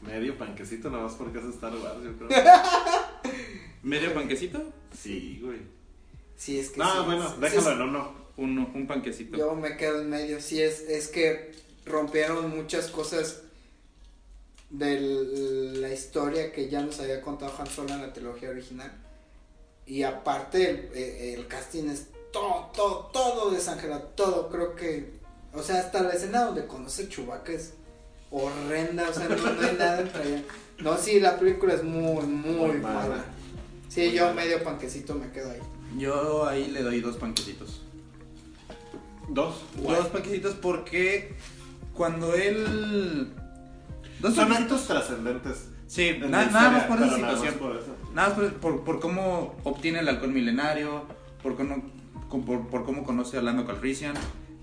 [0.05, 2.29] Medio panquecito nada más porque es Star Wars, yo creo.
[3.83, 4.63] ¿Medio panquecito?
[4.95, 5.59] Sí, güey.
[6.37, 6.79] Sí, es que.
[6.79, 8.25] No, sí, bueno, sí, déjalo sí, en uno.
[8.37, 9.37] Uno, un panquecito.
[9.37, 10.41] Yo me quedo en medio.
[10.41, 11.53] Sí, es, es que
[11.85, 13.43] rompieron muchas cosas
[14.69, 14.99] de
[15.79, 18.91] la historia que ya nos había contado Han Solo en la trilogía original.
[19.85, 24.11] Y aparte, el, el casting es todo, todo, todo desangelado.
[24.15, 25.13] Todo, creo que.
[25.53, 27.73] O sea, hasta la escena donde conoce Chewbacca es
[28.43, 29.09] horrenda.
[29.09, 30.43] O sea, no, no hay nada entre allá.
[30.79, 32.99] No, sí, la película es muy, muy, Muy mala.
[32.99, 33.25] mala.
[33.87, 34.33] Sí, Muy yo mala.
[34.35, 35.59] medio panquecito me quedo ahí.
[35.97, 37.81] Yo ahí le doy dos panquecitos.
[39.29, 39.55] Dos.
[39.81, 41.33] Dos panquecitos porque
[41.93, 43.29] cuando él.
[44.19, 44.81] Dos Son panquecitos.
[44.81, 45.67] actos trascendentes.
[45.87, 47.59] Sí, na- nada más por esa pero nada más situación.
[47.59, 47.95] por eso.
[48.13, 51.03] Nada más por, por, por cómo obtiene el halcón milenario,
[51.43, 51.83] por cómo,
[52.45, 54.15] por, por cómo conoce a Lando Calrissian.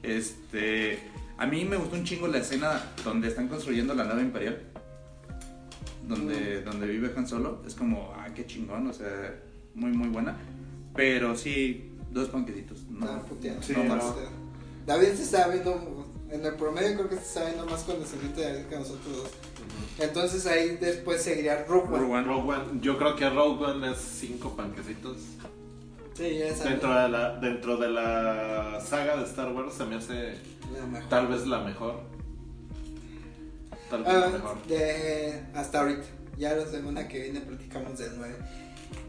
[0.02, 0.98] Este,
[1.42, 4.62] a mí me gustó un chingo la escena donde están construyendo la nave imperial.
[6.06, 7.62] Donde, donde vive Han Solo.
[7.66, 9.40] Es como, ah, qué chingón, o sea,
[9.74, 10.36] muy, muy buena.
[10.94, 12.84] Pero sí, dos panquecitos.
[12.88, 13.24] No.
[13.60, 13.96] Sí, no no.
[13.96, 14.04] más.
[14.86, 18.52] David se está viendo, en el promedio creo que se está viendo más condescendiente de
[18.52, 19.30] David que nosotros dos.
[19.98, 21.98] Entonces ahí después seguiría Rogue One.
[21.98, 22.24] Rogue One.
[22.24, 25.16] Rogue One, yo creo que Rogue One es cinco panquecitos.
[26.16, 26.64] Sí, ya sabes.
[26.64, 30.34] Dentro de la, dentro de la saga de Star Wars se me hace
[31.08, 32.00] tal vez la mejor.
[33.90, 34.62] Tal vez Ah, la mejor.
[34.66, 36.04] de, hasta ahorita.
[36.38, 38.34] Ya la semana que viene platicamos del 9.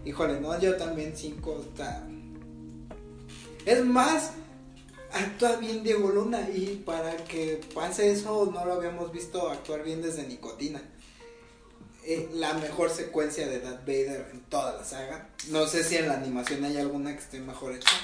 [0.06, 2.06] Híjole, no, yo también 5 está.
[3.66, 4.32] Es más,
[5.14, 6.42] actúa bien Diego Luna.
[6.54, 10.82] Y para que pase eso, no lo habíamos visto actuar bien desde Nicotina.
[12.06, 15.30] Eh, la mejor secuencia de Darth Vader en toda la saga.
[15.50, 17.96] No sé si en la animación hay alguna que esté mejor hecha.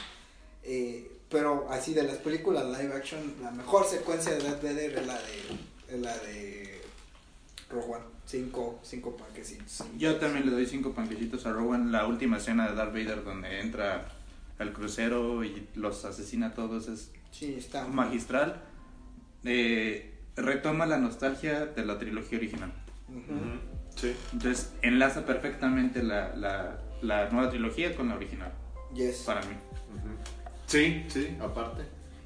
[0.63, 5.07] Eh, pero así de las películas live action, la mejor secuencia de Darth Vader es
[5.07, 6.81] la de, es la de
[7.69, 8.05] Rogue One.
[8.25, 9.83] Cinco, cinco panquecitos.
[9.97, 11.91] Yo también le doy cinco panquecitos a One.
[11.91, 14.07] La última escena de Darth Vader donde entra
[14.59, 18.61] al crucero y los asesina a todos es Sí, está magistral.
[19.43, 22.71] Eh, retoma la nostalgia de la trilogía original.
[23.07, 23.68] Ujú,
[23.99, 24.15] Sí.
[24.33, 28.51] Entonces enlaza perfectamente la, la, la nueva trilogía con la original,
[28.93, 29.23] Yes.
[29.25, 29.55] para mí.
[30.67, 31.83] Sí, sí, aparte.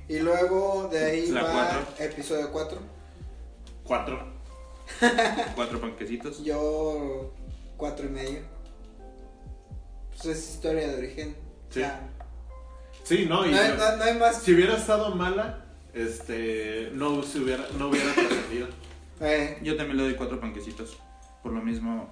[0.07, 2.05] Y luego de ahí La va cuatro.
[2.05, 2.77] episodio 4.
[3.83, 4.33] Cuatro.
[5.55, 6.43] Cuatro panquecitos.
[6.43, 7.33] Yo
[7.77, 8.39] cuatro y medio.
[10.11, 11.35] Pues es historia de origen.
[11.69, 11.79] Sí.
[11.79, 12.09] Ya.
[13.03, 14.41] Sí, no, y No, hay- no- no hay más.
[14.41, 18.67] si hubiera estado mala, este, no se hubiera, no hubiera trascendido.
[19.21, 20.97] Eh, Yo también le doy cuatro panquecitos.
[21.43, 22.09] Por lo mismo,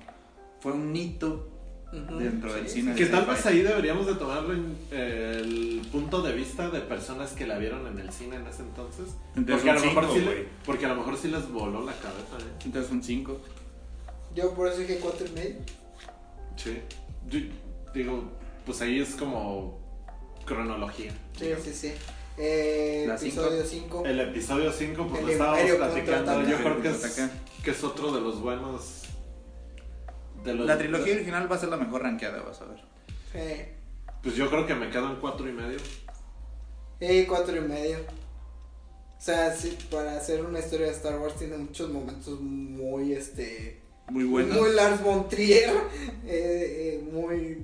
[0.60, 1.50] fue un hito
[1.94, 2.18] ujú.
[2.18, 2.96] dentro del Sí, cine.
[2.96, 7.32] Que de tal vez ahí deberíamos de tomar en- el punto de vista de personas
[7.32, 9.16] que la vieron en el cine en ese entonces.
[9.36, 10.46] Entonces Porque a, lo un mejor cinco, sí le- güey.
[10.66, 12.52] porque a lo mejor sí les voló la cabeza, ¿eh?
[12.66, 13.40] Entonces un 5.
[14.36, 15.56] Yo por eso dije cuatro y medio.
[16.56, 16.78] Sí.
[17.30, 17.40] Yo
[17.94, 18.24] digo,
[18.66, 19.80] pues ahí es como
[20.46, 21.12] cronología.
[21.38, 21.92] Sí, sí, sí.
[22.38, 24.04] Eh, La episodio 5.
[24.06, 26.42] El episodio 5, pues El lo estábamos platicando.
[26.50, 27.30] Yo creo que es,
[27.64, 29.01] que es otro de los buenos.
[30.44, 32.84] De los, La trilogía original va a ser la mejor rankeada, vas a ver.
[34.24, 35.78] Pues yo creo que me quedo en cuatro y medio.
[37.00, 37.98] eh, cuatro y medio.
[38.00, 43.80] O sea, sí, para hacer una historia de Star Wars tiene muchos momentos muy, este...
[44.10, 44.54] Muy buena.
[44.56, 45.70] Muy Lars von Trier.
[46.26, 47.62] eh, eh, muy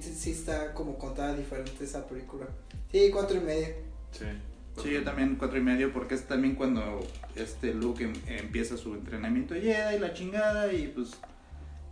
[0.00, 2.46] sí está como contada diferente esa película.
[2.92, 3.68] Sí, cuatro y medio.
[4.12, 4.26] Sí.
[4.82, 7.00] Sí, yo también cuatro y medio, porque es también cuando
[7.34, 11.12] este Luke em- empieza su entrenamiento Jedi y la chingada y pues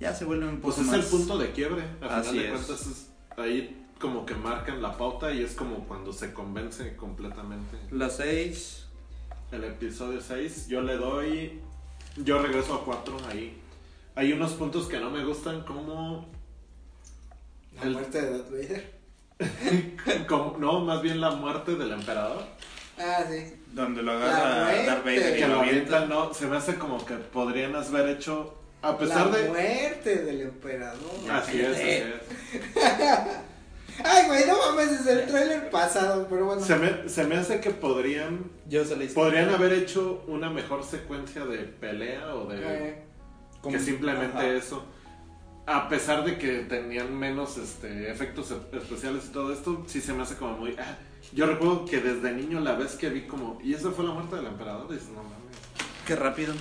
[0.05, 0.97] ya se vuelve un poco Pues es más...
[0.97, 1.83] el punto de quiebre.
[2.01, 2.65] Al Así final de es.
[2.67, 7.79] cuentas, es- ahí como que marcan la pauta y es como cuando se convence completamente.
[7.91, 8.81] Las seis...
[9.53, 11.61] El episodio 6, yo le doy.
[12.17, 13.57] Yo regreso a 4 ahí.
[14.17, 16.27] Hay unos puntos que no me gustan, como.
[17.77, 18.95] La El- muerte de Darth Vader.
[20.29, 22.43] como- no, más bien la muerte del emperador.
[22.99, 23.55] Ah, sí.
[23.73, 24.85] Donde lo La agarra.
[24.87, 26.07] Darth Vader y Que lo avienta.
[26.07, 26.35] no.
[26.35, 28.59] Se me hace como que podrían haber hecho.
[28.85, 29.49] A pesar la de.
[29.49, 31.31] muerte del emperador.
[31.31, 32.05] Así es, así es.
[34.05, 36.61] Ay, güey, no mames, es el trailer pasado, pero bueno.
[36.61, 38.51] Se me, se me hace que podrían.
[38.69, 38.97] Yo se.
[38.97, 42.59] Podrían haber hecho una mejor secuencia de pelea o de.
[42.61, 43.03] Eh,
[43.71, 44.47] que simplemente Ajá.
[44.49, 44.85] eso.
[45.67, 50.13] A pesar de que tenían menos este, efectos e- especiales y todo esto, sí se
[50.13, 50.77] me hace como muy.
[50.79, 50.99] ah,
[51.33, 53.59] yo recuerdo que desde niño la vez que vi como.
[53.63, 54.91] Y esa fue la muerte del emperador.
[54.93, 55.57] Dices, no mames.
[56.07, 56.53] Qué rápido.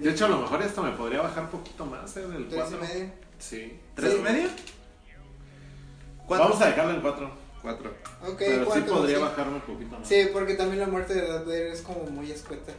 [0.00, 2.26] De hecho, a lo mejor esto me podría bajar un poquito más, ¿eh?
[2.26, 2.76] Del tres 4.
[2.78, 3.12] y medio.
[3.38, 3.80] Sí.
[3.94, 4.18] ¿Tres Sí.
[4.18, 4.48] y medio?
[6.26, 6.46] ¿Cuatro?
[6.48, 7.30] Vamos a dejarlo en 4.
[7.62, 7.90] Cuatro.
[8.26, 9.22] Ok, pero sí cuatro, podría sí.
[9.22, 10.08] bajarme un poquito más.
[10.08, 12.72] Sí, porque también la muerte de Darth Vader es como muy escueta.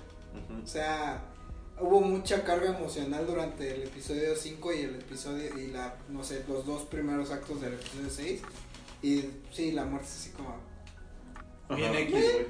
[0.64, 1.22] O sea,
[1.80, 6.44] hubo mucha carga emocional durante el episodio 5 y el episodio, y la, no sé,
[6.48, 8.42] los dos primeros actos del episodio 6.
[9.04, 10.56] Y sí, la muerte es así como.
[11.76, 12.48] Bien X, güey.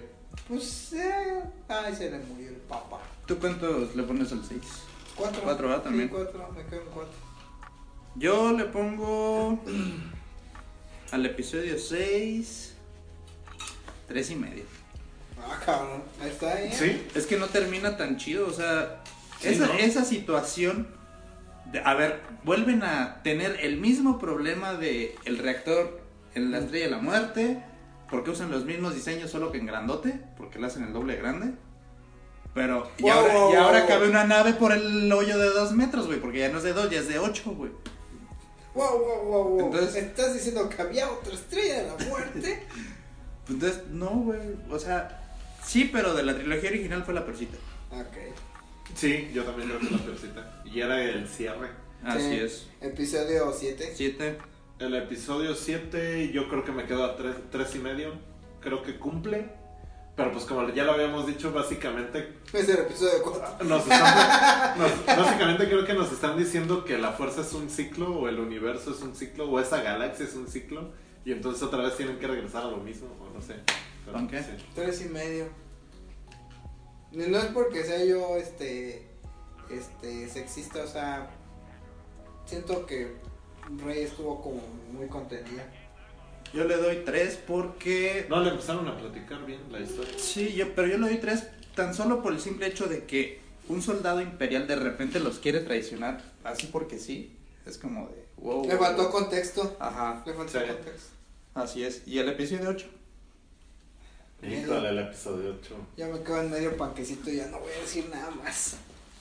[0.47, 2.99] pues, eh, ay, se le murió el papá.
[3.32, 4.61] ¿Tú cuántos le pones al seis?
[5.15, 5.41] Cuatro.
[5.41, 5.84] Cuatro, ¿verdad?
[5.84, 6.09] También.
[6.09, 7.13] Sí, cuatro, me quedo en cuatro.
[8.15, 9.57] Yo le pongo
[11.11, 12.75] al episodio 6
[14.09, 14.63] tres y medio.
[15.39, 16.71] Ah, cabrón, ahí está, ¿eh?
[16.73, 17.07] Sí.
[17.15, 19.01] Es que no termina tan chido, o sea,
[19.39, 19.73] Sí, esa, ¿no?
[19.75, 20.89] esa situación,
[21.71, 26.01] de- a ver, vuelven a tener el mismo problema de el reactor
[26.36, 27.63] en la estrella de la muerte,
[28.09, 31.53] porque usan los mismos diseños solo que en grandote, porque le hacen el doble grande.
[32.54, 33.88] Pero, y Wow, ahora, wow, y ahora wow.
[33.88, 36.74] cabe una nave por el hoyo de dos metros, güey, porque ya no es de
[36.74, 37.72] dos, ya es de ocho, güey.
[38.76, 39.66] Wow, wow, wow, wow.
[39.68, 42.64] Entonces- ¿Estás diciendo que había otra estrella de la muerte?
[43.49, 44.39] Entonces, no, güey,
[44.70, 47.58] o sea, sí, pero de la trilogía original fue la persita.
[47.91, 48.18] ok.
[48.95, 50.62] Sí, yo también creo que la peorcita.
[50.66, 51.70] Y era el cierre.
[52.04, 52.36] Así Sí.
[52.39, 52.68] es.
[52.82, 53.93] Episodio 7.
[53.95, 54.38] Siete.
[54.80, 58.14] El episodio 7 yo creo que me quedo a 3, y medio.
[58.60, 59.49] Creo que cumple.
[60.22, 63.65] Pero pues como ya lo habíamos dicho, básicamente Es el episodio 4.
[63.65, 68.17] nos están, nos- básicamente creo que nos están diciendo que la fuerza es un ciclo
[68.19, 70.91] o el universo es un ciclo o esa galaxia es un ciclo
[71.26, 73.55] y entonces otra vez tienen que regresar a lo mismo o no sé.
[74.05, 74.39] Pero, ¿Con qué?
[74.41, 74.49] sí.
[74.74, 75.45] Tres y medio.
[77.11, 79.07] No es porque sea yo este
[79.69, 81.30] este sexista, o sea,
[82.45, 83.15] siento que
[83.86, 84.61] Rey estuvo como
[84.91, 85.65] muy contenida.
[86.54, 90.14] Yo le doy tres porque No, le empezaron a platicar bien la historia.
[90.18, 93.39] Sí, yo, pero yo le doy tres tan solo por el simple hecho de que
[93.70, 97.36] un soldado imperial de repente los quiere traicionar, así porque sí.
[97.66, 98.68] Es como de, wow.
[98.68, 99.78] Le faltó contexto.
[99.80, 100.66] Ajá, Le faltó Sí.
[100.68, 101.10] contexto.
[101.54, 102.02] así es.
[102.08, 102.86] ¿Y el episodio 8?
[104.43, 105.76] Híjole, el episodio 8.
[105.97, 108.76] Ya me quedo en medio panquecito y ya no voy a decir nada más.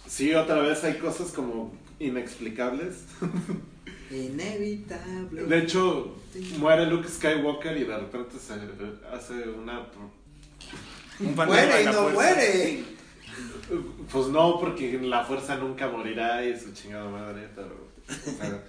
[0.08, 3.04] Sí, otra vez hay cosas como inexplicables.
[4.10, 5.44] Inevitable.
[5.44, 6.16] De hecho,
[6.58, 8.54] muere Luke Skywalker y de repente se
[9.12, 9.86] hace una...
[11.20, 12.12] Un muere y no fuerza.
[12.12, 12.84] muere.
[14.10, 17.90] Pues no, porque la fuerza nunca morirá y su chingada madre, pero...
[18.08, 18.62] o sea,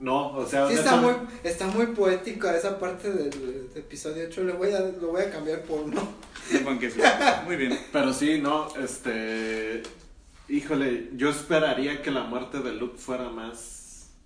[0.00, 0.68] no, o sea...
[0.68, 4.44] Sí, está muy, está muy poética esa parte del, del episodio 8.
[4.44, 5.86] Le voy a, lo voy a cambiar por
[6.90, 7.00] sí.
[7.44, 7.78] Muy bien.
[7.92, 9.82] Pero sí, no, este...
[10.48, 13.73] Híjole, yo esperaría que la muerte de Luke fuera más...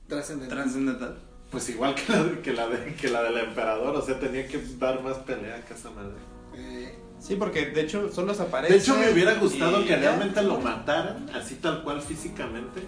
[0.08, 0.58] Trascendental.
[0.58, 1.18] Trascendental.
[1.50, 4.46] Pues igual que la, de- que la, de, que la del emperador, o sea, tenía
[4.46, 6.16] que dar más pelea que esa madre.
[6.54, 8.72] Eh, Sí, porque de hecho solo aparece.
[8.74, 12.80] De hecho, me hubiera gustado y que realmente lo mataran, así tal cual físicamente.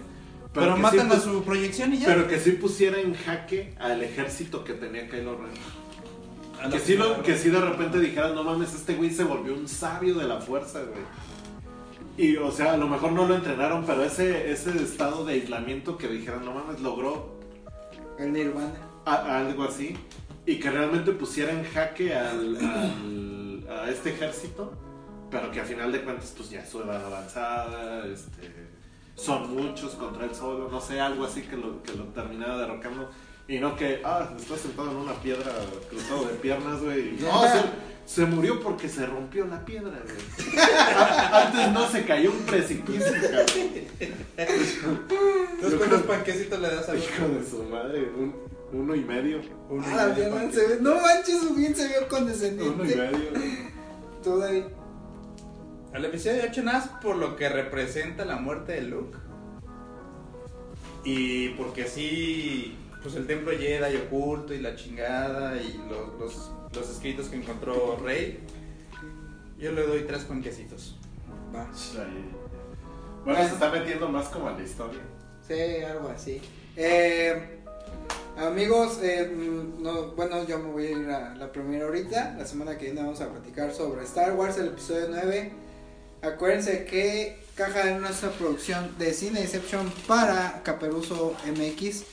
[0.53, 2.05] Pero, que matan sí a su proyección y ya.
[2.07, 6.71] Pero que sí pusiera en jaque al ejército que tenía Kylo Ren.
[6.71, 9.67] Que sí, lo, que sí de repente dijeran, no mames, este güey se volvió un
[9.67, 11.01] sabio de la fuerza, güey.
[12.17, 15.97] Y, o sea, a lo mejor no lo entrenaron, pero ese, ese estado de aislamiento
[15.97, 17.39] que dijeran, no mames, logró
[18.19, 18.73] el Nirvana.
[19.05, 19.97] a- algo así.
[20.45, 24.73] Y que realmente pusiera en jaque al, al- a este ejército,
[25.29, 28.51] pero que a final de cuentas, pues ya su edad avanzada, este,
[29.15, 33.09] son muchos contra él solo, no sé, algo así que lo, que lo terminara derrocando.
[33.47, 35.51] Y no que, ah, está sentado en una piedra
[35.89, 37.11] cruzado de piernas, güey.
[37.19, 37.43] No,
[38.13, 40.57] se murió porque se rompió la piedra, güey.
[41.33, 43.45] Antes no se cayó un precipicio, cabrón.
[44.37, 48.01] Entonces, ¿cuántos panquecitos le das a Hijo de su madre.
[48.17, 48.35] un-
[48.73, 49.41] Uno y medio.
[49.69, 52.09] Uno y Ah, medio bien, para se ve- no manches, bien se vio Uno y
[52.09, 52.83] condescendiente.
[52.95, 53.29] medio.
[54.23, 54.63] Tú, David.
[55.93, 59.17] Al episodio 8 nada más por lo que representa la muerte de Luke.
[61.03, 66.89] Y porque sí, pues el templo Jedi oculto y la chingada y los, los, los
[66.89, 68.39] escritos que encontró Rey.
[69.57, 70.95] Yo le doy tres cuenquecitos.
[71.55, 71.69] Va.
[73.25, 75.01] Bueno, se está metiendo más como a la historia.
[75.47, 76.41] Sí, algo así.
[76.75, 77.59] Eh,
[78.37, 82.35] amigos, eh, mm, no, bueno, yo me voy a ir a la primera ahorita.
[82.37, 85.51] La semana que viene vamos a platicar sobre Star Wars, el episodio 9.
[86.21, 92.05] Acuérdense que Caja de nuestra producción de Cine Inception para Caperuso MX.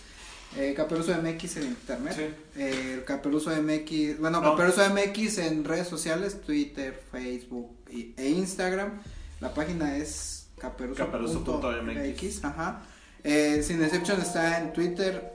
[0.57, 2.15] Eh, Caperuso MX en internet.
[2.17, 2.61] Sí.
[2.61, 4.57] Eh, Caperuso MX, bueno, No.
[4.57, 9.01] Caperuso MX en redes sociales, Twitter, Facebook y- e Instagram.
[9.41, 10.99] La página es caperuso.mx.
[11.07, 12.45] Caperuso.mx.
[12.45, 12.83] Ajá.
[13.23, 15.33] Eh, Cineception está en Twitter,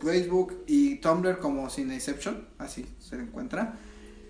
[0.00, 3.74] Facebook y Tumblr como Cineception, así se encuentra.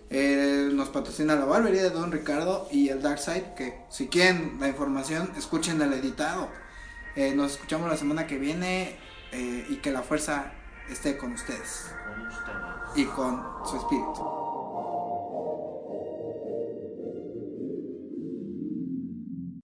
[0.09, 4.57] Eh, nos patrocina la barbería de Don Ricardo y el Dark Side, que si quieren
[4.61, 6.49] la información, escuchen el editado.
[7.15, 8.97] Eh, nos escuchamos la semana que viene
[9.33, 10.53] eh, y que la fuerza
[10.89, 12.97] esté con ustedes Con ustedes.
[12.97, 14.40] y con su espíritu.